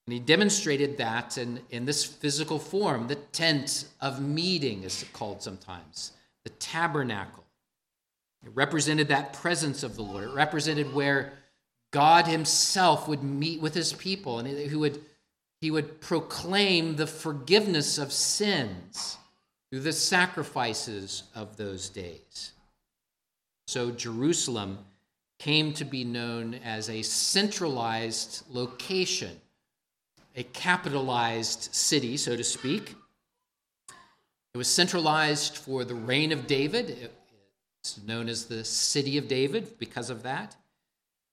And 0.06 0.12
he 0.12 0.20
demonstrated 0.20 0.98
that 0.98 1.36
in, 1.36 1.60
in 1.70 1.84
this 1.84 2.04
physical 2.04 2.58
form, 2.58 3.08
the 3.08 3.16
tent 3.16 3.86
of 4.00 4.20
meeting, 4.20 4.84
is 4.84 5.04
called 5.12 5.42
sometimes, 5.42 6.12
the 6.44 6.50
tabernacle. 6.50 7.44
It 8.44 8.52
represented 8.54 9.08
that 9.08 9.32
presence 9.32 9.82
of 9.82 9.96
the 9.96 10.02
Lord. 10.02 10.24
It 10.24 10.34
represented 10.34 10.94
where 10.94 11.32
God 11.92 12.26
himself 12.26 13.08
would 13.08 13.24
meet 13.24 13.60
with 13.60 13.74
his 13.74 13.92
people 13.92 14.38
and 14.38 14.46
he 14.46 14.76
would, 14.76 15.00
he 15.60 15.70
would 15.70 16.00
proclaim 16.00 16.96
the 16.96 17.06
forgiveness 17.06 17.98
of 17.98 18.12
sins 18.12 19.16
through 19.70 19.80
the 19.80 19.92
sacrifices 19.92 21.24
of 21.34 21.56
those 21.56 21.88
days. 21.88 22.52
So 23.66 23.90
Jerusalem 23.90 24.78
came 25.38 25.72
to 25.74 25.84
be 25.84 26.04
known 26.04 26.54
as 26.54 26.88
a 26.88 27.02
centralized 27.02 28.42
location, 28.50 29.40
a 30.34 30.42
capitalized 30.44 31.74
city, 31.74 32.16
so 32.16 32.36
to 32.36 32.44
speak. 32.44 32.94
It 34.54 34.58
was 34.58 34.68
centralized 34.68 35.56
for 35.56 35.84
the 35.84 35.94
reign 35.94 36.32
of 36.32 36.46
David. 36.46 37.10
It's 37.82 38.00
known 38.06 38.28
as 38.28 38.46
the 38.46 38.64
City 38.64 39.18
of 39.18 39.28
David 39.28 39.78
because 39.78 40.08
of 40.10 40.22
that, 40.22 40.56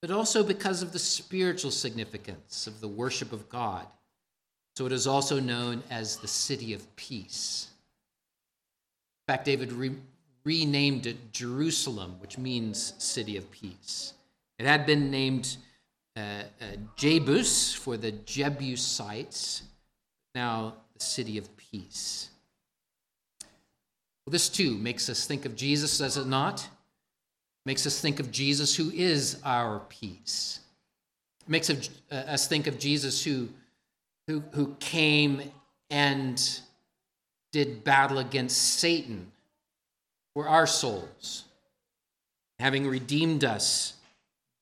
but 0.02 0.12
also 0.12 0.44
because 0.44 0.82
of 0.82 0.92
the 0.92 1.00
spiritual 1.00 1.72
significance 1.72 2.68
of 2.68 2.82
the 2.82 2.88
worship 2.88 3.32
of 3.32 3.48
God. 3.48 3.88
So 4.76 4.86
it 4.86 4.92
is 4.92 5.08
also 5.08 5.40
known 5.40 5.84
as 5.90 6.18
the 6.18 6.28
City 6.28 6.74
of 6.74 6.96
Peace. 6.96 7.68
In 9.28 9.34
fact, 9.34 9.46
David 9.46 9.72
re- 9.72 9.96
renamed 10.44 11.06
it 11.06 11.32
Jerusalem, 11.32 12.16
which 12.20 12.38
means 12.38 12.94
city 12.98 13.38
of 13.38 13.50
peace. 13.52 14.14
It 14.60 14.66
had 14.66 14.86
been 14.86 15.10
named 15.10 15.58
uh, 16.18 16.20
uh, 16.20 16.44
Jebus 16.98 17.76
for 17.76 17.98
the 17.98 18.12
Jebusites, 18.12 19.64
now 20.36 20.74
the 20.94 21.04
city 21.04 21.38
of 21.38 21.56
peace. 21.58 22.30
Well, 24.26 24.32
this 24.32 24.50
too 24.50 24.78
makes 24.78 25.10
us 25.10 25.26
think 25.26 25.46
of 25.46 25.56
Jesus, 25.56 25.98
does 25.98 26.18
it 26.18 26.28
not? 26.28 26.68
Makes 27.66 27.88
us 27.88 28.00
think 28.00 28.20
of 28.20 28.32
Jesus 28.32 28.76
who 28.76 28.92
is 28.92 29.40
our 29.44 29.80
peace. 29.88 30.60
Makes 31.48 31.70
uh, 31.70 32.16
us 32.16 32.48
think 32.48 32.68
of 32.68 32.78
Jesus 32.78 33.24
who, 33.24 33.50
who, 34.28 34.44
who 34.52 34.76
came 34.80 35.52
and 35.90 36.60
did 37.52 37.84
battle 37.84 38.20
against 38.20 38.58
Satan 38.80 39.32
for 40.34 40.48
our 40.48 40.68
souls. 40.68 41.46
Having 42.60 42.88
redeemed 42.88 43.44
us 43.44 43.94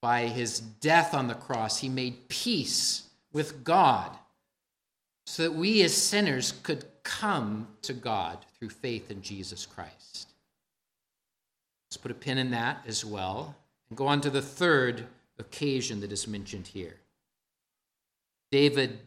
by 0.02 0.28
his 0.28 0.60
death 0.60 1.14
on 1.14 1.28
the 1.28 1.36
cross, 1.36 1.80
he 1.80 1.90
made 1.90 2.28
peace 2.28 3.04
with 3.32 3.64
God 3.64 4.12
so 5.26 5.44
that 5.44 5.54
we 5.54 5.82
as 5.84 5.96
sinners 5.96 6.54
could 6.64 6.86
come 7.04 7.68
to 7.84 7.94
God 7.94 8.40
through 8.58 8.70
faith 8.70 9.10
in 9.12 9.22
Jesus 9.22 9.66
Christ. 9.66 10.28
Let's 11.88 11.98
put 11.98 12.12
a 12.12 12.16
pin 12.16 12.38
in 12.38 12.52
that 12.52 12.82
as 12.88 13.06
well 13.06 13.56
and 13.90 13.98
go 13.98 14.08
on 14.08 14.22
to 14.22 14.30
the 14.30 14.42
third 14.42 15.06
occasion 15.40 16.02
that 16.02 16.12
is 16.12 16.28
mentioned 16.28 16.68
here. 16.68 16.96
David 18.52 19.00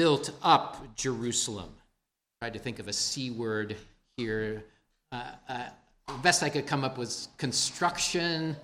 built 0.00 0.30
up 0.42 0.96
Jerusalem. 0.96 1.68
I 2.40 2.46
Tried 2.46 2.54
to 2.54 2.58
think 2.58 2.78
of 2.78 2.88
a 2.88 2.92
C 2.92 3.30
word 3.30 3.76
here. 4.16 4.64
Uh, 5.12 5.24
uh, 5.46 5.68
best 6.22 6.42
I 6.42 6.48
could 6.48 6.66
come 6.66 6.84
up 6.84 6.96
with 6.96 7.08
was 7.08 7.28
construction. 7.36 8.56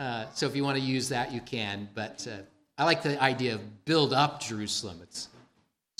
Uh, 0.00 0.24
so 0.34 0.44
if 0.44 0.56
you 0.56 0.64
want 0.64 0.76
to 0.76 0.82
use 0.82 1.08
that, 1.10 1.32
you 1.32 1.40
can. 1.40 1.88
But 1.94 2.26
uh, 2.28 2.38
I 2.78 2.84
like 2.84 3.04
the 3.04 3.22
idea 3.22 3.54
of 3.54 3.84
build 3.84 4.12
up 4.12 4.40
Jerusalem. 4.40 4.98
It's, 5.04 5.28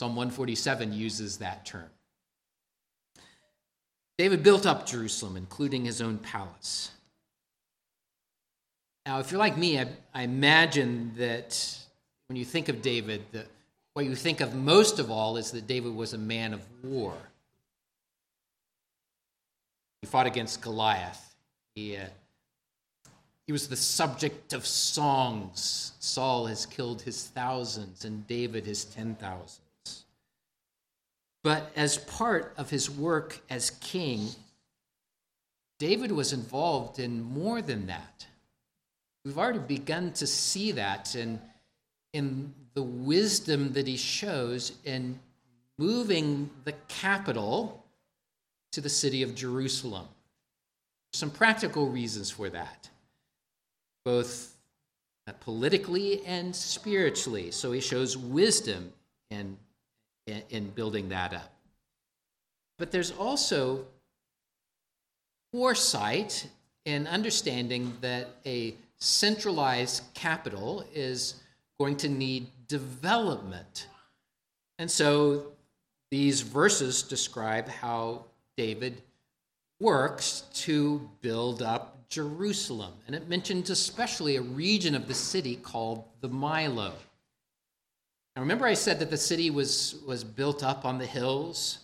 Psalm 0.00 0.16
147 0.16 0.92
uses 0.92 1.38
that 1.38 1.64
term. 1.64 1.88
David 4.18 4.42
built 4.42 4.66
up 4.66 4.84
Jerusalem, 4.84 5.36
including 5.36 5.84
his 5.84 6.02
own 6.02 6.18
palace. 6.18 6.90
Now, 9.06 9.20
if 9.20 9.30
you're 9.30 9.38
like 9.38 9.56
me, 9.56 9.78
I, 9.78 9.86
I 10.12 10.22
imagine 10.22 11.12
that 11.18 11.78
when 12.26 12.34
you 12.34 12.44
think 12.44 12.68
of 12.68 12.82
David, 12.82 13.22
the, 13.30 13.46
what 13.96 14.04
you 14.04 14.14
think 14.14 14.42
of 14.42 14.54
most 14.54 14.98
of 14.98 15.10
all 15.10 15.38
is 15.38 15.52
that 15.52 15.66
David 15.66 15.94
was 15.94 16.12
a 16.12 16.18
man 16.18 16.52
of 16.52 16.60
war. 16.84 17.14
He 20.02 20.06
fought 20.06 20.26
against 20.26 20.60
Goliath. 20.60 21.34
He, 21.74 21.96
uh, 21.96 22.04
he 23.46 23.52
was 23.52 23.68
the 23.68 23.76
subject 23.76 24.52
of 24.52 24.66
songs. 24.66 25.92
Saul 25.98 26.44
has 26.44 26.66
killed 26.66 27.00
his 27.00 27.28
thousands, 27.28 28.04
and 28.04 28.26
David 28.26 28.66
his 28.66 28.84
ten 28.84 29.14
thousands. 29.14 30.04
But 31.42 31.72
as 31.74 31.96
part 31.96 32.52
of 32.58 32.68
his 32.68 32.90
work 32.90 33.40
as 33.48 33.70
king, 33.70 34.28
David 35.78 36.12
was 36.12 36.34
involved 36.34 36.98
in 36.98 37.22
more 37.22 37.62
than 37.62 37.86
that. 37.86 38.26
We've 39.24 39.38
already 39.38 39.60
begun 39.60 40.12
to 40.12 40.26
see 40.26 40.72
that 40.72 41.14
in, 41.14 41.40
in 42.12 42.52
the 42.76 42.82
wisdom 42.82 43.72
that 43.72 43.88
he 43.88 43.96
shows 43.96 44.72
in 44.84 45.18
moving 45.78 46.50
the 46.64 46.74
capital 46.88 47.82
to 48.70 48.82
the 48.82 48.88
city 48.88 49.22
of 49.22 49.34
Jerusalem. 49.34 50.06
Some 51.14 51.30
practical 51.30 51.88
reasons 51.88 52.30
for 52.30 52.50
that, 52.50 52.90
both 54.04 54.52
politically 55.40 56.24
and 56.26 56.54
spiritually. 56.54 57.50
So 57.50 57.72
he 57.72 57.80
shows 57.80 58.16
wisdom 58.16 58.92
in, 59.30 59.56
in, 60.26 60.42
in 60.50 60.70
building 60.70 61.08
that 61.08 61.32
up. 61.32 61.52
But 62.78 62.90
there's 62.90 63.10
also 63.10 63.86
foresight 65.50 66.46
in 66.84 67.06
understanding 67.06 67.96
that 68.02 68.28
a 68.44 68.74
centralized 68.98 70.02
capital 70.12 70.84
is 70.94 71.36
going 71.78 71.96
to 71.96 72.08
need 72.08 72.46
development. 72.68 73.88
And 74.78 74.90
so 74.90 75.52
these 76.10 76.40
verses 76.42 77.02
describe 77.02 77.68
how 77.68 78.24
David 78.56 79.02
works 79.80 80.44
to 80.54 81.08
build 81.20 81.62
up 81.62 82.08
Jerusalem. 82.08 82.92
And 83.06 83.14
it 83.14 83.28
mentions 83.28 83.70
especially 83.70 84.36
a 84.36 84.42
region 84.42 84.94
of 84.94 85.08
the 85.08 85.14
city 85.14 85.56
called 85.56 86.04
the 86.20 86.28
Millo. 86.28 86.92
Now, 88.34 88.42
remember, 88.42 88.66
I 88.66 88.74
said 88.74 88.98
that 89.00 89.10
the 89.10 89.16
city 89.16 89.50
was, 89.50 89.96
was 90.06 90.22
built 90.22 90.62
up 90.62 90.84
on 90.84 90.98
the 90.98 91.06
hills 91.06 91.78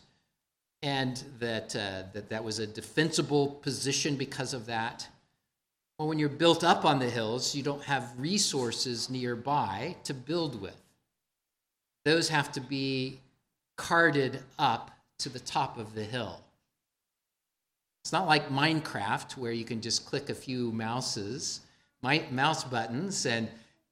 and 0.82 1.22
that, 1.38 1.74
uh, 1.74 2.02
that 2.12 2.28
that 2.28 2.44
was 2.44 2.58
a 2.58 2.66
defensible 2.66 3.48
position 3.48 4.16
because 4.16 4.52
of 4.52 4.66
that. 4.66 5.06
Well, 5.98 6.08
when 6.08 6.18
you're 6.18 6.28
built 6.28 6.64
up 6.64 6.84
on 6.84 6.98
the 6.98 7.08
hills, 7.08 7.54
you 7.54 7.62
don't 7.62 7.82
have 7.84 8.12
resources 8.18 9.08
nearby 9.08 9.96
to 10.04 10.14
build 10.14 10.60
with. 10.60 10.80
Those 12.04 12.28
have 12.28 12.50
to 12.52 12.60
be 12.60 13.20
carted 13.76 14.40
up 14.58 14.90
to 15.18 15.28
the 15.28 15.38
top 15.38 15.78
of 15.78 15.94
the 15.94 16.04
hill. 16.04 16.40
It's 18.02 18.12
not 18.12 18.26
like 18.26 18.48
Minecraft 18.48 19.36
where 19.36 19.52
you 19.52 19.64
can 19.64 19.80
just 19.80 20.06
click 20.06 20.28
a 20.28 20.34
few 20.34 20.72
mouses, 20.72 21.60
mouse 22.02 22.64
buttons, 22.64 23.26
and 23.26 23.48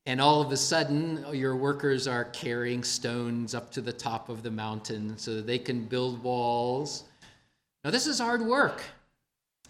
and 0.06 0.20
all 0.20 0.40
of 0.40 0.50
a 0.50 0.56
sudden 0.56 1.24
your 1.32 1.54
workers 1.54 2.08
are 2.08 2.24
carrying 2.24 2.82
stones 2.82 3.54
up 3.54 3.70
to 3.70 3.80
the 3.80 3.92
top 3.92 4.28
of 4.28 4.42
the 4.42 4.50
mountain 4.50 5.16
so 5.18 5.36
that 5.36 5.46
they 5.46 5.58
can 5.58 5.84
build 5.84 6.22
walls. 6.22 7.04
Now 7.84 7.90
this 7.90 8.06
is 8.06 8.18
hard 8.18 8.42
work. 8.42 8.82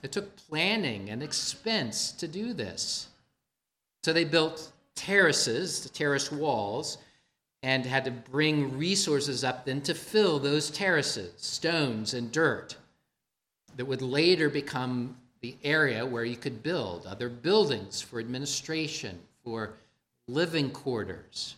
It 0.02 0.12
took 0.12 0.36
planning 0.36 1.10
and 1.10 1.22
expense 1.22 2.12
to 2.12 2.28
do 2.28 2.52
this. 2.52 3.08
So 4.02 4.12
they 4.12 4.24
built 4.24 4.72
terraces, 4.94 5.82
the 5.82 5.88
terrace 5.88 6.32
walls, 6.32 6.98
and 7.62 7.84
had 7.84 8.06
to 8.06 8.10
bring 8.10 8.78
resources 8.78 9.44
up 9.44 9.66
then 9.66 9.82
to 9.82 9.94
fill 9.94 10.38
those 10.38 10.70
terraces, 10.70 11.32
stones 11.36 12.14
and 12.14 12.32
dirt 12.32 12.76
that 13.76 13.84
would 13.84 14.02
later 14.02 14.48
become 14.48 15.16
the 15.40 15.56
area 15.64 16.04
where 16.04 16.24
you 16.24 16.36
could 16.36 16.62
build 16.62 17.06
other 17.06 17.28
buildings 17.28 18.00
for 18.00 18.18
administration, 18.18 19.18
for 19.44 19.74
living 20.28 20.70
quarters. 20.70 21.56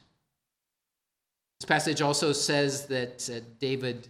This 1.60 1.66
passage 1.66 2.00
also 2.00 2.32
says 2.32 2.86
that 2.86 3.28
uh, 3.32 3.40
David 3.60 4.08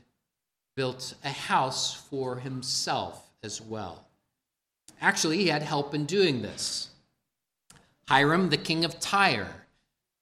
built 0.75 1.14
a 1.25 1.31
house 1.31 1.95
for 1.95 2.37
himself 2.37 3.31
as 3.42 3.61
well. 3.61 4.07
Actually, 5.03 5.38
he 5.38 5.49
had 5.49 5.62
help 5.62 5.95
in 5.95 6.05
doing 6.07 6.43
this. 6.43 6.88
Hiram, 8.09 8.51
the 8.51 8.57
king 8.57 8.85
of 8.85 9.01
Tyre, 9.01 9.67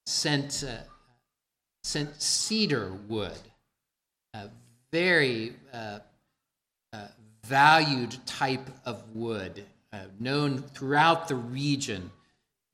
sent, 0.06 0.64
uh, 0.66 0.82
sent 1.84 2.20
cedar 2.20 2.90
wood, 3.06 3.38
a 4.32 4.48
very 4.90 5.52
uh, 5.74 5.98
uh, 6.94 7.08
valued 7.44 8.16
type 8.24 8.70
of 8.86 9.04
wood, 9.14 9.64
uh, 9.92 9.98
known 10.18 10.62
throughout 10.62 11.28
the 11.28 11.36
region. 11.36 12.10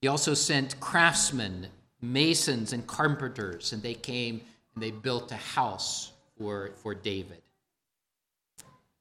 He 0.01 0.07
also 0.07 0.33
sent 0.33 0.79
craftsmen, 0.79 1.67
masons, 2.01 2.73
and 2.73 2.87
carpenters, 2.87 3.73
and 3.73 3.83
they 3.83 3.95
came 3.95 4.41
and 4.75 4.83
they 4.83 4.93
built 4.93 5.33
a 5.33 5.37
house 5.37 6.13
for, 6.39 6.71
for 6.77 6.95
David. 6.95 7.43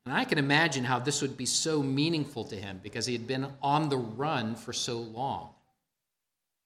And 0.06 0.14
I 0.14 0.24
can 0.24 0.38
imagine 0.38 0.84
how 0.84 1.00
this 1.00 1.22
would 1.22 1.36
be 1.36 1.48
so 1.48 1.82
meaningful 1.82 2.44
to 2.46 2.56
him 2.56 2.80
because 2.84 3.06
he 3.06 3.14
had 3.14 3.26
been 3.26 3.48
on 3.62 3.90
the 3.90 3.98
run 3.98 4.56
for 4.56 4.72
so 4.72 5.00
long. 5.00 5.50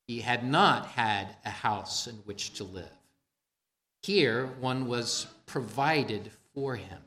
He 0.07 0.19
had 0.19 0.43
not 0.43 0.87
had 0.87 1.35
a 1.45 1.49
house 1.49 2.07
in 2.07 2.15
which 2.25 2.53
to 2.55 2.63
live. 2.63 2.89
Here, 4.01 4.47
one 4.59 4.87
was 4.87 5.27
provided 5.45 6.31
for 6.53 6.75
him. 6.75 6.99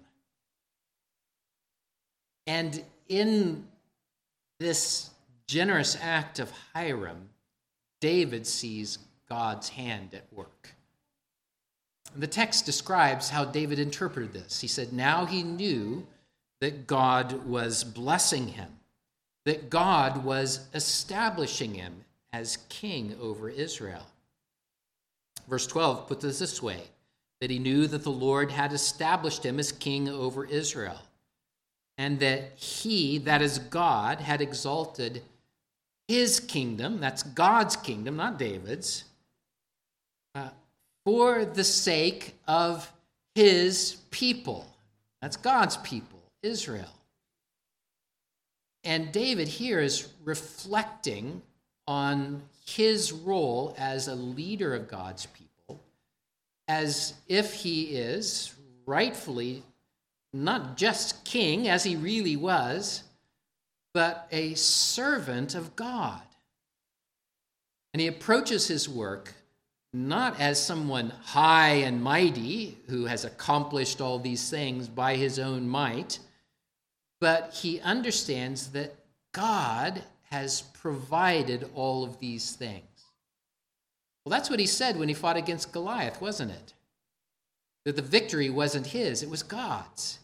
And 2.46 2.82
in 3.08 3.66
this 4.58 5.10
generous 5.46 5.98
act 6.00 6.38
of 6.38 6.50
Hiram, 6.74 7.28
David 8.00 8.46
sees 8.46 8.98
God's 9.28 9.68
hand 9.68 10.14
at 10.14 10.32
work. 10.32 10.74
The 12.16 12.26
text 12.26 12.66
describes 12.66 13.30
how 13.30 13.44
David 13.44 13.78
interpreted 13.78 14.32
this. 14.32 14.60
He 14.60 14.68
said, 14.68 14.92
Now 14.92 15.24
he 15.24 15.42
knew 15.42 16.06
that 16.62 16.86
God 16.86 17.44
was 17.44 17.82
blessing 17.82 18.46
him, 18.46 18.68
that 19.46 19.68
God 19.68 20.24
was 20.24 20.68
establishing 20.72 21.74
him 21.74 22.04
as 22.32 22.58
king 22.68 23.16
over 23.20 23.48
Israel. 23.48 24.06
Verse 25.48 25.66
12 25.66 26.06
puts 26.06 26.24
it 26.24 26.38
this 26.38 26.62
way 26.62 26.82
that 27.40 27.50
he 27.50 27.58
knew 27.58 27.88
that 27.88 28.04
the 28.04 28.12
Lord 28.12 28.52
had 28.52 28.72
established 28.72 29.44
him 29.44 29.58
as 29.58 29.72
king 29.72 30.08
over 30.08 30.44
Israel, 30.44 31.00
and 31.98 32.20
that 32.20 32.52
he, 32.54 33.18
that 33.18 33.42
is 33.42 33.58
God, 33.58 34.20
had 34.20 34.40
exalted 34.40 35.20
his 36.06 36.38
kingdom, 36.38 37.00
that's 37.00 37.24
God's 37.24 37.74
kingdom, 37.74 38.14
not 38.14 38.38
David's, 38.38 39.02
uh, 40.36 40.50
for 41.04 41.44
the 41.44 41.64
sake 41.64 42.36
of 42.46 42.92
his 43.34 43.96
people. 44.12 44.72
That's 45.20 45.36
God's 45.36 45.76
people. 45.78 46.11
Israel. 46.42 46.92
And 48.84 49.12
David 49.12 49.48
here 49.48 49.80
is 49.80 50.08
reflecting 50.24 51.42
on 51.86 52.42
his 52.64 53.12
role 53.12 53.74
as 53.78 54.08
a 54.08 54.14
leader 54.14 54.74
of 54.74 54.88
God's 54.88 55.26
people, 55.26 55.80
as 56.68 57.14
if 57.28 57.54
he 57.54 57.82
is 57.96 58.54
rightfully 58.86 59.62
not 60.32 60.76
just 60.76 61.24
king, 61.24 61.68
as 61.68 61.84
he 61.84 61.94
really 61.94 62.36
was, 62.36 63.02
but 63.92 64.26
a 64.32 64.54
servant 64.54 65.54
of 65.54 65.76
God. 65.76 66.22
And 67.92 68.00
he 68.00 68.06
approaches 68.06 68.66
his 68.66 68.88
work 68.88 69.34
not 69.92 70.40
as 70.40 70.64
someone 70.64 71.10
high 71.22 71.74
and 71.74 72.02
mighty 72.02 72.78
who 72.88 73.04
has 73.04 73.26
accomplished 73.26 74.00
all 74.00 74.18
these 74.18 74.48
things 74.48 74.88
by 74.88 75.16
his 75.16 75.38
own 75.38 75.68
might 75.68 76.18
but 77.22 77.54
he 77.54 77.80
understands 77.82 78.70
that 78.70 78.96
God 79.30 80.02
has 80.24 80.62
provided 80.62 81.70
all 81.72 82.02
of 82.02 82.18
these 82.18 82.56
things. 82.56 82.82
Well, 84.24 84.32
that's 84.32 84.50
what 84.50 84.58
he 84.58 84.66
said 84.66 84.98
when 84.98 85.06
he 85.06 85.14
fought 85.14 85.36
against 85.36 85.70
Goliath, 85.70 86.20
wasn't 86.20 86.50
it? 86.50 86.74
That 87.84 87.94
the 87.94 88.02
victory 88.02 88.50
wasn't 88.50 88.88
his, 88.88 89.22
it 89.22 89.30
was 89.30 89.44
God's. 89.44 90.18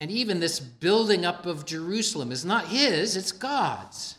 And 0.00 0.10
even 0.10 0.40
this 0.40 0.58
building 0.58 1.24
up 1.24 1.46
of 1.46 1.66
Jerusalem 1.66 2.32
is 2.32 2.44
not 2.44 2.66
his, 2.66 3.16
it's 3.16 3.30
God's. 3.30 4.16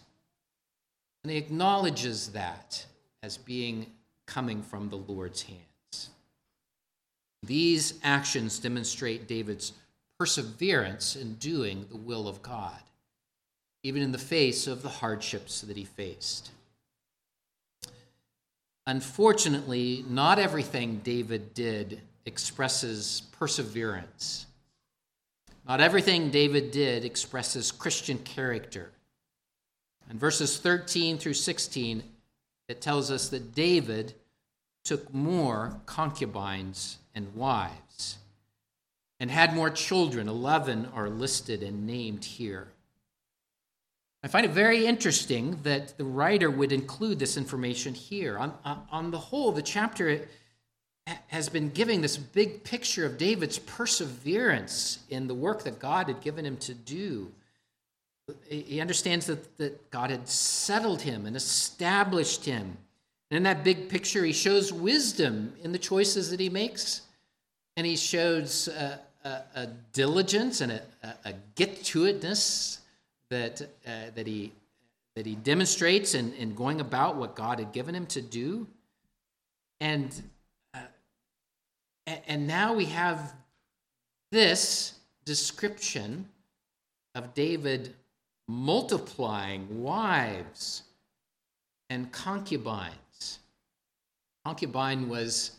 And 1.25 1.31
he 1.31 1.37
acknowledges 1.37 2.29
that 2.29 2.85
as 3.23 3.35
being 3.35 3.87
coming 4.25 4.61
from 4.61 4.87
the 4.87 4.95
Lord's 4.95 5.41
hands. 5.41 6.11
These 7.43 7.95
actions 8.05 8.57
demonstrate 8.57 9.27
David's 9.27 9.73
perseverance 10.21 11.15
in 11.15 11.33
doing 11.33 11.87
the 11.89 11.97
will 11.97 12.27
of 12.27 12.43
God. 12.43 12.77
even 13.81 14.03
in 14.03 14.11
the 14.11 14.17
face 14.19 14.67
of 14.67 14.83
the 14.83 14.89
hardships 14.89 15.61
that 15.61 15.75
he 15.75 15.83
faced. 15.83 16.51
Unfortunately, 18.85 20.05
not 20.07 20.37
everything 20.37 21.01
David 21.03 21.55
did 21.55 21.99
expresses 22.27 23.23
perseverance. 23.31 24.45
Not 25.67 25.81
everything 25.81 26.29
David 26.29 26.69
did 26.69 27.03
expresses 27.03 27.71
Christian 27.71 28.19
character. 28.19 28.91
In 30.11 30.19
verses 30.19 30.59
13 30.59 31.17
through 31.17 31.33
16, 31.33 32.03
it 32.67 32.81
tells 32.81 33.09
us 33.09 33.29
that 33.29 33.55
David 33.55 34.13
took 34.83 35.11
more 35.11 35.81
concubines 35.87 36.99
and 37.15 37.33
wives 37.33 38.19
and 39.21 39.29
had 39.29 39.53
more 39.53 39.69
children. 39.69 40.27
Eleven 40.27 40.89
are 40.95 41.07
listed 41.07 41.61
and 41.61 41.85
named 41.85 42.25
here. 42.25 42.67
I 44.23 44.27
find 44.27 44.47
it 44.47 44.51
very 44.51 44.87
interesting 44.87 45.59
that 45.61 45.95
the 45.97 46.05
writer 46.05 46.49
would 46.49 46.71
include 46.71 47.19
this 47.19 47.37
information 47.37 47.93
here. 47.93 48.39
On, 48.39 48.53
on 48.91 49.11
the 49.11 49.19
whole, 49.19 49.51
the 49.51 49.61
chapter 49.61 50.27
has 51.27 51.49
been 51.49 51.69
giving 51.69 52.01
this 52.01 52.17
big 52.17 52.63
picture 52.63 53.05
of 53.05 53.19
David's 53.19 53.59
perseverance 53.59 54.99
in 55.09 55.27
the 55.27 55.35
work 55.35 55.63
that 55.65 55.77
God 55.77 56.07
had 56.07 56.21
given 56.21 56.43
him 56.43 56.57
to 56.57 56.73
do. 56.73 57.31
He 58.49 58.81
understands 58.81 59.27
that, 59.27 59.57
that 59.59 59.91
God 59.91 60.09
had 60.09 60.27
settled 60.27 61.03
him 61.03 61.27
and 61.27 61.35
established 61.35 62.45
him. 62.45 62.75
And 63.29 63.37
in 63.37 63.43
that 63.43 63.63
big 63.63 63.87
picture, 63.87 64.25
he 64.25 64.33
shows 64.33 64.73
wisdom 64.73 65.53
in 65.63 65.73
the 65.73 65.79
choices 65.79 66.31
that 66.31 66.39
he 66.39 66.49
makes, 66.49 67.01
and 67.77 67.85
he 67.85 67.95
shows 67.95 68.67
a, 68.67 68.99
a, 69.23 69.67
diligence 69.93 70.61
and 70.61 70.71
a, 70.71 70.81
a 71.25 71.33
get 71.55 71.83
to 71.85 72.03
itness 72.03 72.79
that, 73.29 73.61
uh, 73.87 74.11
that, 74.15 74.27
he, 74.27 74.51
that 75.15 75.25
he 75.25 75.35
demonstrates 75.35 76.13
in, 76.15 76.33
in 76.33 76.53
going 76.55 76.81
about 76.81 77.15
what 77.15 77.35
God 77.35 77.59
had 77.59 77.71
given 77.71 77.95
him 77.95 78.05
to 78.07 78.21
do. 78.21 78.67
And, 79.79 80.21
uh, 80.73 80.79
and 82.27 82.47
now 82.47 82.73
we 82.73 82.85
have 82.85 83.33
this 84.31 84.93
description 85.25 86.27
of 87.15 87.33
David 87.33 87.93
multiplying 88.47 89.81
wives 89.81 90.83
and 91.89 92.11
concubines. 92.11 93.39
Concubine 94.45 95.07
was 95.07 95.51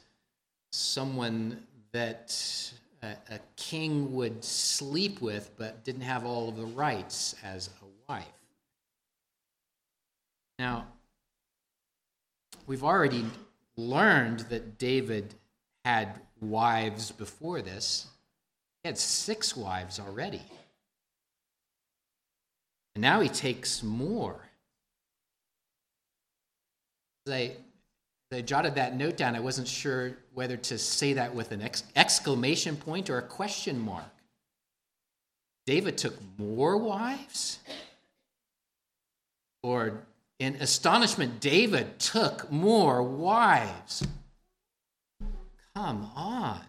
someone 0.72 1.62
that 1.92 2.72
a, 3.02 3.16
a 3.30 3.40
king 3.56 4.14
would 4.14 4.44
sleep 4.44 5.20
with 5.20 5.50
but 5.56 5.84
didn't 5.84 6.02
have 6.02 6.24
all 6.24 6.48
of 6.48 6.56
the 6.56 6.64
rights 6.64 7.34
as 7.42 7.68
a 7.68 8.10
wife. 8.10 8.24
Now, 10.58 10.86
we've 12.66 12.84
already 12.84 13.24
learned 13.76 14.40
that 14.50 14.78
David 14.78 15.34
had 15.84 16.20
wives 16.40 17.10
before 17.10 17.62
this. 17.62 18.06
He 18.82 18.88
had 18.88 18.98
six 18.98 19.56
wives 19.56 19.98
already. 19.98 20.42
And 22.94 23.02
now 23.02 23.20
he 23.20 23.28
takes 23.28 23.82
more. 23.82 24.40
I 28.34 28.40
jotted 28.40 28.76
that 28.76 28.96
note 28.96 29.16
down, 29.16 29.34
I 29.34 29.40
wasn't 29.40 29.68
sure 29.68 30.16
whether 30.32 30.56
to 30.56 30.78
say 30.78 31.12
that 31.14 31.34
with 31.34 31.52
an 31.52 31.62
ex- 31.62 31.84
exclamation 31.96 32.76
point 32.76 33.10
or 33.10 33.18
a 33.18 33.22
question 33.22 33.78
mark. 33.78 34.04
David 35.66 35.98
took 35.98 36.14
more 36.38 36.76
wives? 36.76 37.58
Or 39.62 40.02
in 40.38 40.56
astonishment, 40.56 41.40
David 41.40 41.98
took 41.98 42.50
more 42.50 43.02
wives? 43.02 44.06
Come 45.74 46.10
on. 46.16 46.60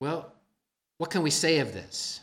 Well, 0.00 0.32
what 0.98 1.10
can 1.10 1.22
we 1.22 1.30
say 1.30 1.58
of 1.58 1.74
this? 1.74 2.20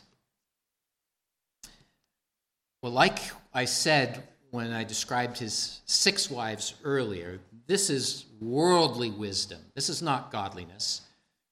Well, 2.82 2.92
like 2.92 3.20
I 3.54 3.66
said 3.66 4.24
when 4.52 4.72
I 4.72 4.84
described 4.84 5.38
his 5.38 5.82
six 5.86 6.32
wives 6.32 6.76
earlier, 6.84 7.40
this 7.68 7.90
is 7.90 8.26
worldly 8.40 9.12
wisdom. 9.12 9.60
This 9.76 9.90
is 9.90 10.02
not 10.02 10.32
godliness. 10.32 11.02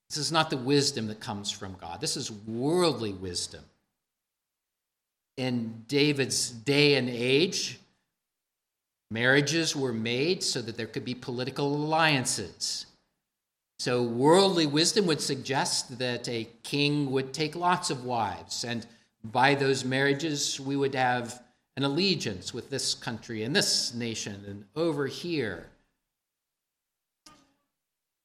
This 0.09 0.17
is 0.17 0.31
not 0.31 0.49
the 0.49 0.57
wisdom 0.57 1.07
that 1.07 1.19
comes 1.19 1.51
from 1.51 1.75
God. 1.79 1.99
This 1.99 2.15
is 2.15 2.31
worldly 2.31 3.13
wisdom. 3.13 3.63
In 5.37 5.83
David's 5.87 6.49
day 6.49 6.95
and 6.95 7.09
age, 7.09 7.79
marriages 9.11 9.75
were 9.75 9.91
made 9.91 10.41
so 10.41 10.61
that 10.61 10.77
there 10.77 10.87
could 10.87 11.03
be 11.03 11.15
political 11.15 11.75
alliances. 11.75 12.85
So, 13.79 14.03
worldly 14.03 14.67
wisdom 14.67 15.05
would 15.07 15.19
suggest 15.19 15.99
that 15.99 16.29
a 16.29 16.47
king 16.63 17.11
would 17.11 17.33
take 17.33 17.55
lots 17.55 17.89
of 17.89 18.05
wives, 18.05 18.63
and 18.63 18.87
by 19.21 19.55
those 19.55 19.83
marriages, 19.83 20.59
we 20.59 20.77
would 20.77 20.95
have 20.95 21.43
an 21.77 21.83
allegiance 21.83 22.53
with 22.53 22.69
this 22.69 22.93
country 22.93 23.43
and 23.43 23.55
this 23.55 23.93
nation 23.93 24.43
and 24.47 24.65
over 24.75 25.07
here. 25.07 25.67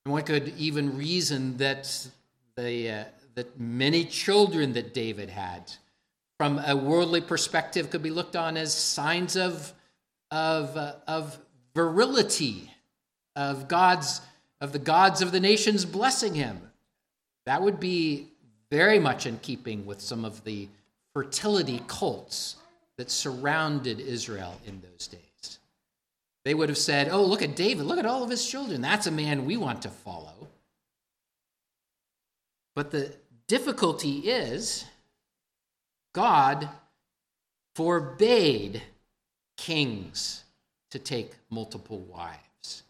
And 0.05 0.13
one 0.13 0.23
could 0.23 0.55
even 0.57 0.97
reason 0.97 1.57
that, 1.59 2.09
the, 2.57 2.91
uh, 2.91 3.05
that 3.35 3.59
many 3.59 4.05
children 4.05 4.73
that 4.75 4.95
David 4.95 5.31
had, 5.31 5.73
from 6.39 6.59
a 6.67 6.77
worldly 6.77 7.21
perspective, 7.21 7.91
could 7.91 8.03
be 8.03 8.11
looked 8.11 8.37
on 8.37 8.57
as 8.57 8.73
signs 8.73 9.37
of, 9.37 9.73
of, 10.31 10.77
uh, 10.77 10.95
of 11.07 11.39
virility, 11.75 12.73
of 13.37 13.69
God's 13.69 14.21
of 14.61 14.73
the 14.73 14.79
gods 14.79 15.23
of 15.23 15.33
the 15.33 15.41
nations 15.41 15.85
blessing 15.85 16.35
him. 16.35 16.71
That 17.47 17.63
would 17.63 17.81
be 17.81 18.29
very 18.71 18.99
much 18.99 19.27
in 19.27 19.39
keeping 19.39 19.87
with 19.87 20.01
some 20.01 20.25
of 20.25 20.45
the 20.45 20.69
fertility 21.15 21.83
cults 21.87 22.57
that 23.01 23.11
surrounded 23.11 23.99
Israel 23.99 24.61
in 24.67 24.79
those 24.83 25.07
days. 25.07 25.59
They 26.45 26.53
would 26.53 26.69
have 26.69 26.77
said, 26.77 27.09
Oh, 27.11 27.25
look 27.25 27.41
at 27.41 27.57
David, 27.57 27.87
look 27.87 27.99
at 27.99 28.05
all 28.05 28.23
of 28.23 28.29
his 28.29 28.47
children. 28.47 28.83
That's 28.83 29.07
a 29.07 29.11
man 29.11 29.47
we 29.47 29.57
want 29.57 29.81
to 29.83 29.89
follow. 29.89 30.49
But 32.77 32.91
the 32.91 33.15
difficulty 33.49 34.19
is 34.19 34.85
God 36.13 36.69
forbade 37.75 38.83
kings 39.57 40.45
to 40.91 40.99
take 40.99 41.33
multiple 41.49 42.01
wives. 42.01 42.83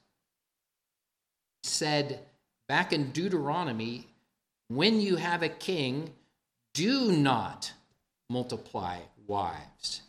He 1.62 1.68
said 1.68 2.18
back 2.66 2.92
in 2.92 3.12
Deuteronomy, 3.12 4.08
when 4.66 5.00
you 5.00 5.14
have 5.14 5.44
a 5.44 5.48
king, 5.48 6.10
do 6.74 7.12
not 7.12 7.72
multiply 8.28 8.98
wives. 9.30 10.02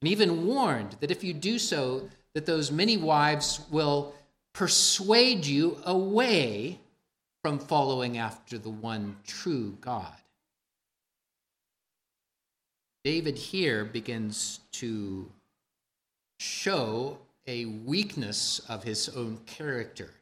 And 0.00 0.10
even 0.10 0.46
warned 0.46 0.96
that 1.00 1.10
if 1.10 1.24
you 1.24 1.32
do 1.32 1.58
so, 1.58 2.08
that 2.34 2.46
those 2.46 2.70
many 2.70 2.98
wives 2.98 3.60
will 3.70 4.14
persuade 4.52 5.46
you 5.46 5.78
away 5.84 6.78
from 7.42 7.58
following 7.58 8.18
after 8.18 8.58
the 8.58 8.70
one 8.70 9.16
true 9.26 9.76
God. 9.80 10.12
David 13.04 13.38
here 13.38 13.84
begins 13.84 14.60
to 14.72 15.30
show 16.38 17.18
a 17.46 17.64
weakness 17.64 18.60
of 18.68 18.82
his 18.82 19.08
own 19.10 19.38
character, 19.46 20.12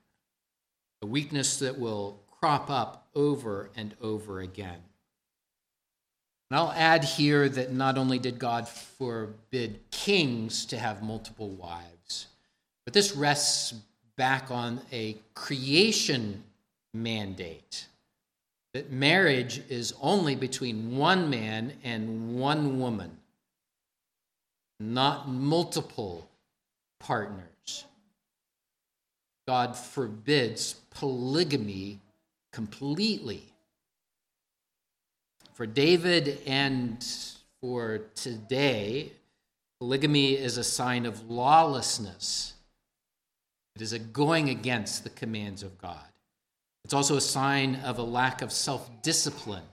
a 1.03 1.07
weakness 1.07 1.59
that 1.59 1.79
will 1.79 2.21
crop 2.31 2.71
up 2.71 3.09
over 3.15 3.71
and 3.75 3.95
over 4.03 4.41
again. 4.41 4.83
And 6.51 6.59
I'll 6.59 6.73
add 6.73 7.05
here 7.05 7.49
that 7.49 7.73
not 7.73 7.99
only 7.99 8.19
did 8.19 8.39
God 8.39 8.69
forbid 8.69 9.81
kings 9.91 10.67
to 10.67 10.79
have 10.79 11.03
multiple 11.03 11.49
wives, 11.49 12.27
but 12.85 12.93
this 12.93 13.17
rests 13.17 13.75
back 14.17 14.51
on 14.51 14.81
a 14.93 15.17
creation 15.35 16.45
mandate 16.93 17.87
that 18.75 18.91
marriage 18.91 19.63
is 19.69 19.95
only 20.03 20.35
between 20.35 20.97
one 20.97 21.31
man 21.31 21.73
and 21.85 22.37
one 22.37 22.79
woman, 22.81 23.17
not 24.81 25.29
multiple 25.29 26.29
partners. 26.99 27.85
God 29.47 29.77
forbids 29.77 30.75
polygamy 30.91 32.01
completely 32.53 33.54
for 35.55 35.67
David 35.67 36.39
and 36.47 37.05
for 37.61 38.03
today, 38.15 39.13
polygamy 39.81 40.35
is 40.35 40.59
a 40.59 40.65
sign 40.65 41.07
of 41.07 41.31
lawlessness. 41.31 42.55
It 43.77 43.83
is 43.83 43.93
a 43.93 43.99
going 43.99 44.51
against 44.51 45.05
the 45.05 45.11
commands 45.11 45.63
of 45.63 45.79
God. 45.79 46.05
It's 46.85 46.95
also 46.95 47.17
a 47.17 47.21
sign 47.21 47.77
of 47.77 47.99
a 47.99 48.03
lack 48.03 48.43
of 48.43 48.53
self 48.53 48.91
discipline. 49.03 49.65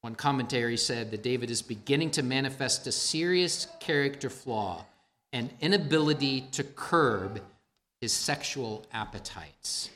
One 0.00 0.14
commentary 0.14 0.76
said 0.76 1.10
that 1.10 1.22
David 1.22 1.50
is 1.50 1.60
beginning 1.60 2.12
to 2.12 2.22
manifest 2.22 2.86
a 2.86 2.92
serious 2.92 3.66
character 3.80 4.30
flaw 4.30 4.86
an 5.32 5.50
inability 5.60 6.42
to 6.52 6.64
curb 6.64 7.42
his 8.00 8.12
sexual 8.12 8.86
appetites. 8.92 9.90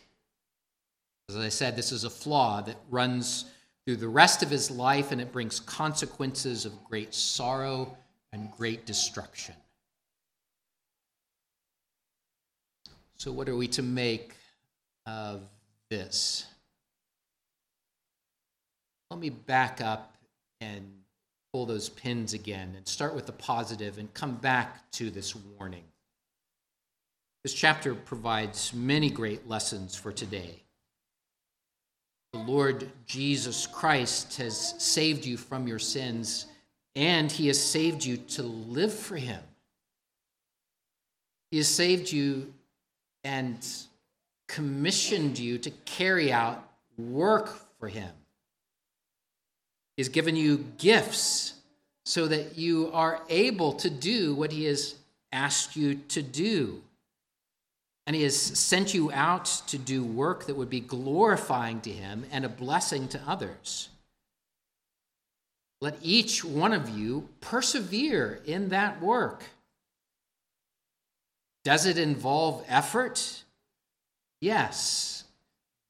As 1.29 1.37
I 1.37 1.49
said, 1.49 1.77
this 1.77 1.93
is 1.93 2.05
a 2.05 2.11
flaw 2.11 2.61
that 2.63 2.77
runs 2.91 3.47
through 3.85 3.97
the 3.97 4.09
rest 4.09 4.43
of 4.43 4.51
his 4.51 4.71
life 4.71 5.13
and 5.13 5.21
it 5.21 5.33
brings 5.33 5.61
consequences 5.61 6.65
of 6.65 6.85
great 6.85 7.15
sorrow 7.15 7.97
and 8.33 8.51
great 8.51 8.87
destruction. 8.87 9.55
So, 13.17 13.31
what 13.31 13.49
are 13.49 13.57
we 13.57 13.69
to 13.69 13.83
make 13.83 14.35
of 15.07 15.43
this? 15.91 16.47
Let 19.11 19.21
me 19.21 19.31
back 19.31 19.81
up 19.81 20.17
and 20.61 20.91
pull 21.53 21.67
those 21.67 21.89
pins 21.89 22.33
again 22.33 22.75
and 22.77 22.89
start 22.89 23.15
with 23.15 23.27
the 23.27 23.33
positive 23.33 23.99
and 23.99 24.13
come 24.15 24.37
back 24.37 24.91
to 24.93 25.11
this 25.11 25.37
warning. 25.37 25.85
This 27.45 27.53
chapter 27.53 27.95
provides 27.95 28.73
many 28.73 29.11
great 29.11 29.47
lessons 29.47 29.95
for 29.95 30.13
today. 30.13 30.62
The 32.33 32.38
Lord 32.38 32.90
Jesus 33.07 33.66
Christ 33.66 34.38
has 34.38 34.75
saved 34.83 35.27
you 35.27 35.37
from 35.37 35.68
your 35.68 35.79
sins, 35.79 36.47
and 36.97 37.31
He 37.31 37.49
has 37.49 37.62
saved 37.62 38.05
you 38.05 38.16
to 38.16 38.42
live 38.42 38.92
for 38.92 39.16
Him. 39.16 39.42
He 41.51 41.59
has 41.59 41.68
saved 41.68 42.11
you 42.11 42.55
and 43.23 43.59
commissioned 44.49 45.38
you 45.38 45.59
to 45.59 45.71
carry 45.85 46.33
out 46.33 46.66
work 46.97 47.51
for 47.79 47.88
Him. 47.88 48.11
He 49.97 50.01
has 50.01 50.09
given 50.09 50.35
you 50.35 50.64
gifts 50.79 51.53
so 52.07 52.27
that 52.29 52.57
you 52.57 52.90
are 52.95 53.21
able 53.29 53.75
to 53.75 53.90
do 53.90 54.35
what 54.35 54.53
He 54.53 54.64
has 54.64 54.95
asked 55.33 55.77
you 55.77 55.97
to 56.09 56.23
do. 56.23 56.83
And 58.07 58.17
He 58.17 58.23
has 58.23 58.37
sent 58.37 58.95
you 58.95 59.11
out 59.12 59.45
to 59.69 59.79
do 59.79 60.03
work 60.05 60.47
that 60.47 60.57
would 60.57 60.71
be 60.71 60.81
glorifying 60.81 61.81
to 61.83 61.91
Him 61.91 62.25
and 62.33 62.45
a 62.45 62.49
blessing 62.49 63.09
to 63.09 63.21
others. 63.27 63.88
Let 65.81 65.97
each 66.03 66.45
one 66.45 66.73
of 66.73 66.88
you 66.88 67.29
persevere 67.41 68.41
in 68.45 68.69
that 68.69 69.01
work. 69.01 69.45
Does 71.65 71.87
it 71.87 71.99
involve 71.99 72.65
effort? 72.69 73.43
Yes. 74.41 75.25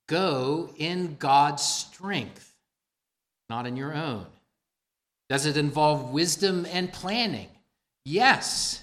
Go 0.06 0.70
in 0.76 1.16
God's 1.18 1.62
strength 1.62 2.52
not 3.52 3.66
in 3.66 3.76
your 3.76 3.92
own? 3.92 4.24
Does 5.28 5.44
it 5.44 5.58
involve 5.58 6.10
wisdom 6.10 6.66
and 6.72 6.90
planning? 6.90 7.50
Yes. 8.06 8.82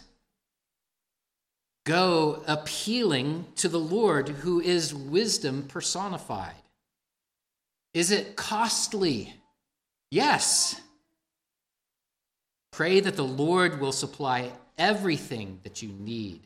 Go 1.90 2.44
appealing 2.46 3.48
to 3.56 3.68
the 3.68 3.80
Lord, 3.80 4.30
who 4.30 4.62
is 4.62 4.94
wisdom 4.94 5.64
personified. 5.64 6.54
Is 7.96 8.12
it 8.12 8.36
costly? 8.36 9.34
Yes. 10.12 10.80
Pray 12.72 13.00
that 13.00 13.16
the 13.16 13.24
Lord 13.24 13.82
will 13.82 13.92
supply 13.92 14.52
everything 14.78 15.62
that 15.64 15.82
you 15.82 15.90
need. 15.90 16.42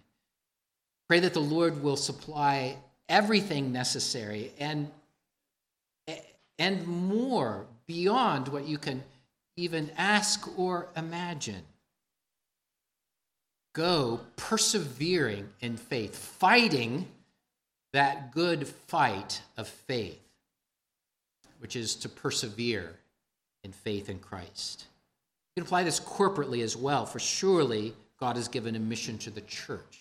Pray 1.09 1.19
that 1.19 1.33
the 1.33 1.41
Lord 1.41 1.83
will 1.83 1.97
supply 1.97 2.77
everything 3.09 3.73
necessary 3.73 4.53
and, 4.59 4.89
and 6.57 6.87
more 6.87 7.65
beyond 7.85 8.47
what 8.47 8.65
you 8.65 8.77
can 8.77 9.03
even 9.57 9.91
ask 9.97 10.57
or 10.57 10.87
imagine. 10.95 11.63
Go 13.73 14.21
persevering 14.35 15.49
in 15.59 15.77
faith, 15.77 16.15
fighting 16.15 17.07
that 17.91 18.31
good 18.31 18.67
fight 18.67 19.41
of 19.57 19.67
faith, 19.67 20.21
which 21.59 21.75
is 21.75 21.95
to 21.95 22.09
persevere 22.09 22.93
in 23.63 23.71
faith 23.71 24.09
in 24.09 24.19
Christ. 24.19 24.85
You 25.55 25.61
can 25.61 25.67
apply 25.67 25.83
this 25.83 25.99
corporately 25.99 26.63
as 26.63 26.75
well, 26.75 27.05
for 27.05 27.19
surely 27.19 27.93
God 28.19 28.35
has 28.35 28.47
given 28.47 28.75
a 28.75 28.79
mission 28.79 29.17
to 29.19 29.29
the 29.29 29.41
church. 29.41 29.99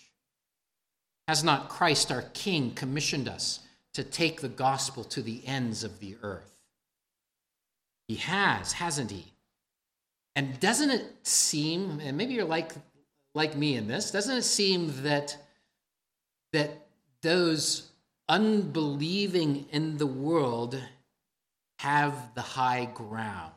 Has 1.27 1.43
not 1.43 1.69
Christ, 1.69 2.11
our 2.11 2.23
King, 2.33 2.71
commissioned 2.71 3.27
us 3.27 3.59
to 3.93 4.03
take 4.03 4.41
the 4.41 4.49
gospel 4.49 5.03
to 5.05 5.21
the 5.21 5.41
ends 5.45 5.83
of 5.83 5.99
the 5.99 6.15
earth? 6.21 6.51
He 8.07 8.15
has, 8.15 8.73
hasn't 8.73 9.11
he? 9.11 9.33
And 10.35 10.59
doesn't 10.59 10.89
it 10.89 11.05
seem, 11.23 11.99
and 12.03 12.17
maybe 12.17 12.33
you're 12.33 12.45
like, 12.45 12.73
like 13.35 13.55
me 13.55 13.75
in 13.75 13.87
this, 13.87 14.11
doesn't 14.11 14.37
it 14.37 14.43
seem 14.43 15.03
that, 15.03 15.37
that 16.51 16.85
those 17.21 17.89
unbelieving 18.29 19.65
in 19.71 19.97
the 19.97 20.07
world 20.07 20.79
have 21.79 22.15
the 22.35 22.41
high 22.41 22.85
ground? 22.85 23.51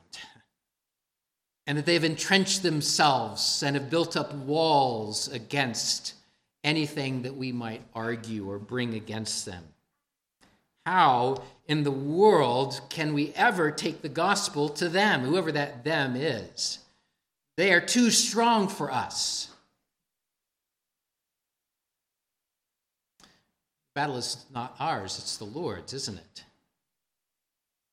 And 1.67 1.77
that 1.77 1.85
they've 1.85 2.05
entrenched 2.05 2.63
themselves 2.63 3.63
and 3.63 3.75
have 3.77 3.91
built 3.91 4.17
up 4.17 4.33
walls 4.35 5.29
against 5.29 6.15
anything 6.63 7.23
that 7.23 7.37
we 7.37 7.53
might 7.53 7.83
argue 7.95 8.49
or 8.49 8.59
bring 8.59 8.95
against 8.95 9.47
them. 9.47 9.65
How 10.87 11.43
in 11.67 11.83
the 11.83 11.91
world 11.91 12.81
can 12.89 13.13
we 13.13 13.33
ever 13.35 13.73
take 13.73 14.03
the 14.03 14.09
gospel 14.09 14.69
to 14.71 14.89
them, 14.89 15.23
whoever 15.23 15.51
that 15.53 15.83
them 15.85 16.15
is? 16.15 16.79
They 17.57 17.73
are 17.73 17.81
too 17.81 18.11
strong 18.11 18.69
for 18.69 18.93
us. 18.93 19.49
Battle 23.97 24.17
is 24.17 24.45
not 24.55 24.77
ours, 24.79 25.19
it's 25.19 25.37
the 25.37 25.45
Lord's, 25.45 25.93
isn't 25.93 26.17
it? 26.17 26.45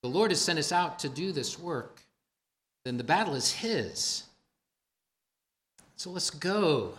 The 0.03 0.09
Lord 0.09 0.29
has 0.29 0.41
sent 0.41 0.59
us 0.59 0.71
out 0.71 0.99
to 0.99 1.09
do 1.09 1.31
this 1.31 1.57
work, 1.57 2.01
then 2.85 2.97
the 2.97 3.03
battle 3.03 3.33
is 3.33 3.51
His. 3.51 4.23
So 5.95 6.11
let's 6.11 6.29
go 6.29 6.93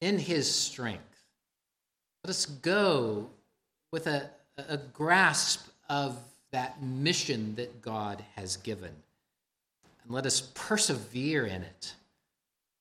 in 0.00 0.18
His 0.18 0.54
strength. 0.54 1.02
Let 2.22 2.30
us 2.30 2.46
go 2.46 3.30
with 3.90 4.06
a 4.06 4.30
a 4.56 4.76
grasp 4.76 5.66
of 5.88 6.16
that 6.52 6.82
mission 6.82 7.54
that 7.56 7.82
God 7.82 8.24
has 8.36 8.56
given. 8.56 8.92
And 10.04 10.12
let 10.12 10.26
us 10.26 10.40
persevere 10.54 11.46
in 11.46 11.62
it. 11.62 11.94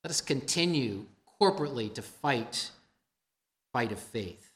Let 0.04 0.12
us 0.12 0.22
continue 0.22 1.06
corporately 1.42 1.94
to 1.94 2.02
fight 2.02 2.70
fight 3.72 3.92
of 3.92 4.00
faith. 4.00 4.53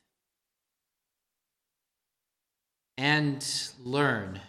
And 2.98 3.46
learn 3.84 4.42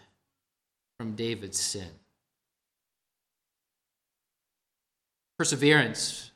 from 0.99 1.15
David's 1.15 1.61
sin. 1.61 1.91
Perseverance 5.39 6.31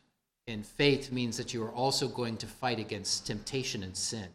in 0.47 0.63
faith 0.63 1.11
means 1.11 1.37
that 1.37 1.55
you 1.55 1.63
are 1.65 1.73
also 1.73 2.09
going 2.09 2.37
to 2.39 2.47
fight 2.47 2.79
against 2.79 3.27
temptation 3.27 3.83
and 3.83 3.97
sin. 3.97 4.29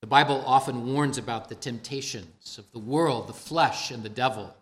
The 0.00 0.08
Bible 0.08 0.42
often 0.46 0.92
warns 0.92 1.16
about 1.16 1.48
the 1.48 1.54
temptations 1.54 2.58
of 2.58 2.70
the 2.72 2.80
world, 2.80 3.28
the 3.28 3.32
flesh, 3.32 3.92
and 3.92 4.02
the 4.02 4.08
devil. 4.08 4.54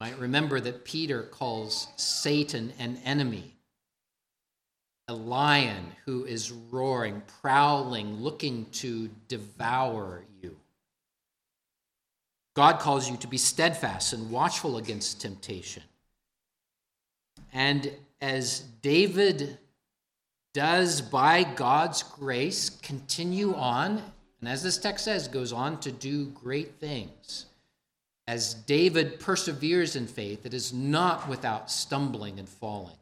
You 0.00 0.06
might 0.06 0.18
remember 0.18 0.60
that 0.60 0.84
Peter 0.84 1.22
calls 1.22 1.88
Satan 1.96 2.74
an 2.78 2.98
enemy, 3.04 3.54
a 5.08 5.14
lion 5.14 5.86
who 6.04 6.24
is 6.24 6.52
roaring, 6.52 7.22
prowling, 7.40 8.16
looking 8.16 8.66
to 8.72 9.08
devour 9.26 10.22
you. 10.42 10.56
God 12.54 12.78
calls 12.78 13.08
you 13.08 13.16
to 13.16 13.26
be 13.26 13.38
steadfast 13.38 14.12
and 14.12 14.30
watchful 14.30 14.76
against 14.76 15.20
temptation. 15.20 15.82
And 17.52 17.90
as 18.20 18.60
David 18.82 19.58
does, 20.52 21.00
by 21.00 21.44
God's 21.44 22.02
grace, 22.02 22.68
continue 22.68 23.54
on, 23.54 24.02
and 24.40 24.48
as 24.48 24.62
this 24.62 24.78
text 24.78 25.04
says, 25.04 25.28
goes 25.28 25.52
on 25.52 25.80
to 25.80 25.92
do 25.92 26.26
great 26.26 26.74
things. 26.80 27.46
As 28.26 28.54
David 28.54 29.20
perseveres 29.20 29.96
in 29.96 30.06
faith, 30.06 30.44
it 30.44 30.52
is 30.52 30.72
not 30.72 31.28
without 31.28 31.70
stumbling 31.70 32.38
and 32.38 32.48
falling, 32.48 32.96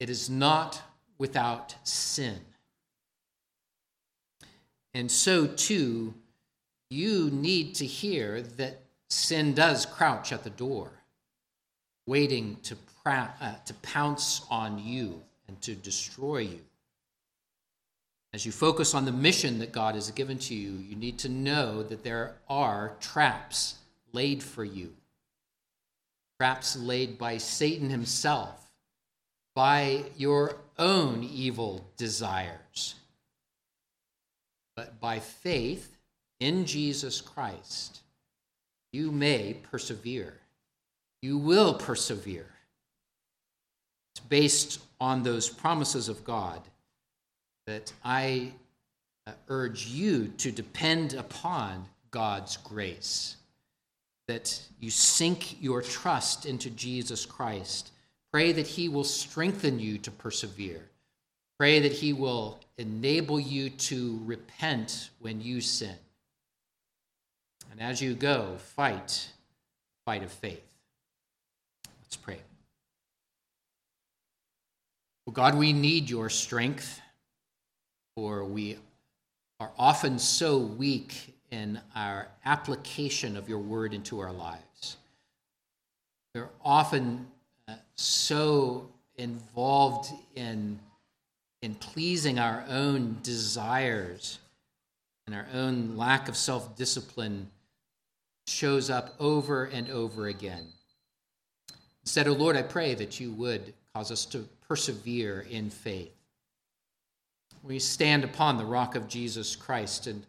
it 0.00 0.10
is 0.10 0.30
not 0.30 0.82
without 1.18 1.74
sin. 1.82 2.38
And 4.94 5.10
so, 5.10 5.46
too, 5.46 6.14
you 6.90 7.30
need 7.30 7.74
to 7.76 7.86
hear 7.86 8.42
that 8.42 8.80
sin 9.08 9.54
does 9.54 9.86
crouch 9.86 10.32
at 10.32 10.44
the 10.44 10.50
door, 10.50 10.90
waiting 12.06 12.56
to, 12.62 12.76
uh, 13.04 13.54
to 13.64 13.74
pounce 13.74 14.42
on 14.50 14.78
you 14.78 15.22
and 15.46 15.60
to 15.62 15.74
destroy 15.74 16.38
you. 16.38 16.60
As 18.34 18.44
you 18.44 18.52
focus 18.52 18.94
on 18.94 19.04
the 19.04 19.12
mission 19.12 19.58
that 19.58 19.72
God 19.72 19.94
has 19.94 20.10
given 20.10 20.38
to 20.38 20.54
you, 20.54 20.72
you 20.72 20.96
need 20.96 21.18
to 21.20 21.28
know 21.28 21.82
that 21.82 22.04
there 22.04 22.34
are 22.48 22.94
traps 23.00 23.76
laid 24.12 24.42
for 24.42 24.64
you. 24.64 24.92
Traps 26.38 26.76
laid 26.76 27.18
by 27.18 27.38
Satan 27.38 27.88
himself, 27.90 28.67
by 29.58 30.04
your 30.16 30.54
own 30.78 31.24
evil 31.24 31.84
desires. 31.96 32.94
But 34.76 35.00
by 35.00 35.18
faith 35.18 35.96
in 36.38 36.64
Jesus 36.64 37.20
Christ, 37.20 37.98
you 38.92 39.10
may 39.10 39.56
persevere. 39.68 40.34
You 41.22 41.38
will 41.38 41.74
persevere. 41.74 42.46
It's 44.14 44.24
based 44.28 44.80
on 45.00 45.24
those 45.24 45.48
promises 45.48 46.08
of 46.08 46.22
God 46.22 46.62
that 47.66 47.92
I 48.04 48.52
uh, 49.26 49.32
urge 49.48 49.88
you 49.88 50.28
to 50.38 50.52
depend 50.52 51.14
upon 51.14 51.84
God's 52.12 52.58
grace, 52.58 53.34
that 54.28 54.62
you 54.78 54.90
sink 54.90 55.60
your 55.60 55.82
trust 55.82 56.46
into 56.46 56.70
Jesus 56.70 57.26
Christ. 57.26 57.90
Pray 58.32 58.52
that 58.52 58.66
He 58.66 58.88
will 58.88 59.04
strengthen 59.04 59.78
you 59.78 59.98
to 59.98 60.10
persevere. 60.10 60.82
Pray 61.58 61.80
that 61.80 61.92
He 61.92 62.12
will 62.12 62.58
enable 62.76 63.40
you 63.40 63.70
to 63.70 64.20
repent 64.24 65.10
when 65.20 65.40
you 65.40 65.60
sin. 65.60 65.96
And 67.70 67.80
as 67.80 68.00
you 68.00 68.14
go, 68.14 68.56
fight 68.58 69.28
fight 70.08 70.22
of 70.22 70.32
faith. 70.32 70.62
Let's 72.02 72.16
pray. 72.16 72.38
Well, 75.26 75.34
God, 75.34 75.54
we 75.54 75.74
need 75.74 76.08
your 76.08 76.30
strength, 76.30 76.98
for 78.16 78.42
we 78.42 78.78
are 79.60 79.70
often 79.78 80.18
so 80.18 80.56
weak 80.56 81.34
in 81.50 81.78
our 81.94 82.28
application 82.46 83.36
of 83.36 83.50
your 83.50 83.58
word 83.58 83.92
into 83.92 84.18
our 84.18 84.32
lives. 84.32 84.96
We're 86.34 86.48
often 86.64 87.26
so 87.98 88.88
involved 89.16 90.10
in, 90.34 90.78
in 91.62 91.74
pleasing 91.74 92.38
our 92.38 92.64
own 92.68 93.18
desires 93.22 94.38
and 95.26 95.34
our 95.34 95.46
own 95.52 95.96
lack 95.96 96.28
of 96.28 96.36
self 96.36 96.76
discipline 96.76 97.50
shows 98.46 98.88
up 98.88 99.14
over 99.20 99.64
and 99.64 99.90
over 99.90 100.28
again. 100.28 100.66
Instead, 102.04 102.28
O 102.28 102.30
oh 102.30 102.34
Lord, 102.34 102.56
I 102.56 102.62
pray 102.62 102.94
that 102.94 103.20
you 103.20 103.32
would 103.32 103.74
cause 103.94 104.10
us 104.10 104.24
to 104.26 104.48
persevere 104.66 105.46
in 105.50 105.68
faith. 105.68 106.14
We 107.62 107.78
stand 107.78 108.24
upon 108.24 108.56
the 108.56 108.64
rock 108.64 108.94
of 108.94 109.08
Jesus 109.08 109.56
Christ 109.56 110.06
and 110.06 110.24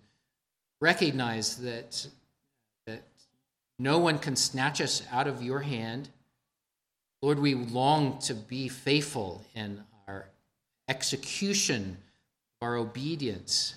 recognize 0.82 1.56
that, 1.58 2.08
that 2.88 3.04
no 3.78 4.00
one 4.00 4.18
can 4.20 4.36
snatch 4.36 4.82
us 4.82 5.04
out 5.12 5.28
of 5.28 5.42
your 5.42 5.62
hand. 5.62 6.10
Lord, 7.22 7.40
we 7.40 7.54
long 7.54 8.20
to 8.20 8.34
be 8.34 8.70
faithful 8.70 9.44
in 9.54 9.84
our 10.08 10.30
execution 10.88 11.98
of 12.62 12.68
our 12.68 12.78
obedience. 12.78 13.76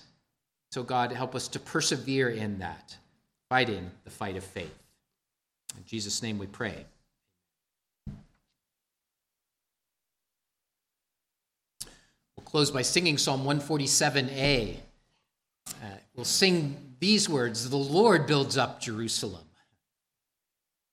So, 0.71 0.81
God, 0.83 1.11
help 1.11 1.35
us 1.35 1.49
to 1.49 1.59
persevere 1.59 2.29
in 2.29 2.59
that, 2.59 2.95
fighting 3.49 3.91
the 4.05 4.09
fight 4.09 4.37
of 4.37 4.43
faith. 4.43 4.73
In 5.77 5.83
Jesus' 5.85 6.23
name 6.23 6.37
we 6.37 6.47
pray. 6.47 6.85
We'll 12.37 12.45
close 12.45 12.71
by 12.71 12.81
singing 12.81 13.17
Psalm 13.17 13.43
147a. 13.43 14.77
Uh, 15.67 15.85
we'll 16.15 16.25
sing 16.25 16.95
these 16.99 17.27
words 17.27 17.69
The 17.69 17.75
Lord 17.75 18.25
builds 18.25 18.57
up 18.57 18.79
Jerusalem. 18.79 19.43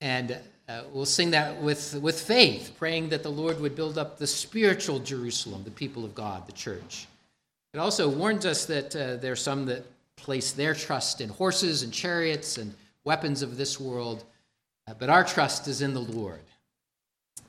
And 0.00 0.36
uh, 0.70 0.84
we'll 0.92 1.04
sing 1.04 1.32
that 1.32 1.60
with, 1.60 1.98
with 2.00 2.20
faith, 2.20 2.74
praying 2.78 3.08
that 3.08 3.22
the 3.24 3.30
Lord 3.30 3.60
would 3.60 3.74
build 3.74 3.98
up 3.98 4.18
the 4.18 4.26
spiritual 4.26 5.00
Jerusalem, 5.00 5.64
the 5.64 5.70
people 5.70 6.04
of 6.04 6.14
God, 6.14 6.46
the 6.46 6.52
church. 6.52 7.08
It 7.74 7.78
also 7.78 8.08
warns 8.08 8.46
us 8.46 8.66
that 8.66 8.94
uh, 8.94 9.16
there 9.16 9.32
are 9.32 9.36
some 9.36 9.66
that 9.66 9.84
place 10.16 10.52
their 10.52 10.74
trust 10.74 11.20
in 11.20 11.28
horses 11.28 11.82
and 11.82 11.92
chariots 11.92 12.56
and 12.56 12.72
weapons 13.04 13.42
of 13.42 13.56
this 13.56 13.80
world, 13.80 14.22
uh, 14.86 14.94
but 14.98 15.10
our 15.10 15.24
trust 15.24 15.66
is 15.66 15.82
in 15.82 15.92
the 15.92 16.00
Lord. 16.00 16.40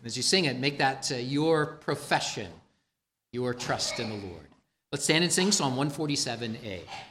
As 0.03 0.17
you 0.17 0.23
sing 0.23 0.45
it, 0.45 0.57
make 0.57 0.79
that 0.79 1.11
uh, 1.11 1.15
your 1.15 1.65
profession 1.65 2.47
your 3.31 3.53
trust 3.53 3.99
in 3.99 4.09
the 4.09 4.27
Lord. 4.27 4.47
Let's 4.91 5.05
stand 5.05 5.23
and 5.23 5.31
sing 5.31 5.51
Psalm 5.51 5.77
147a. 5.77 6.81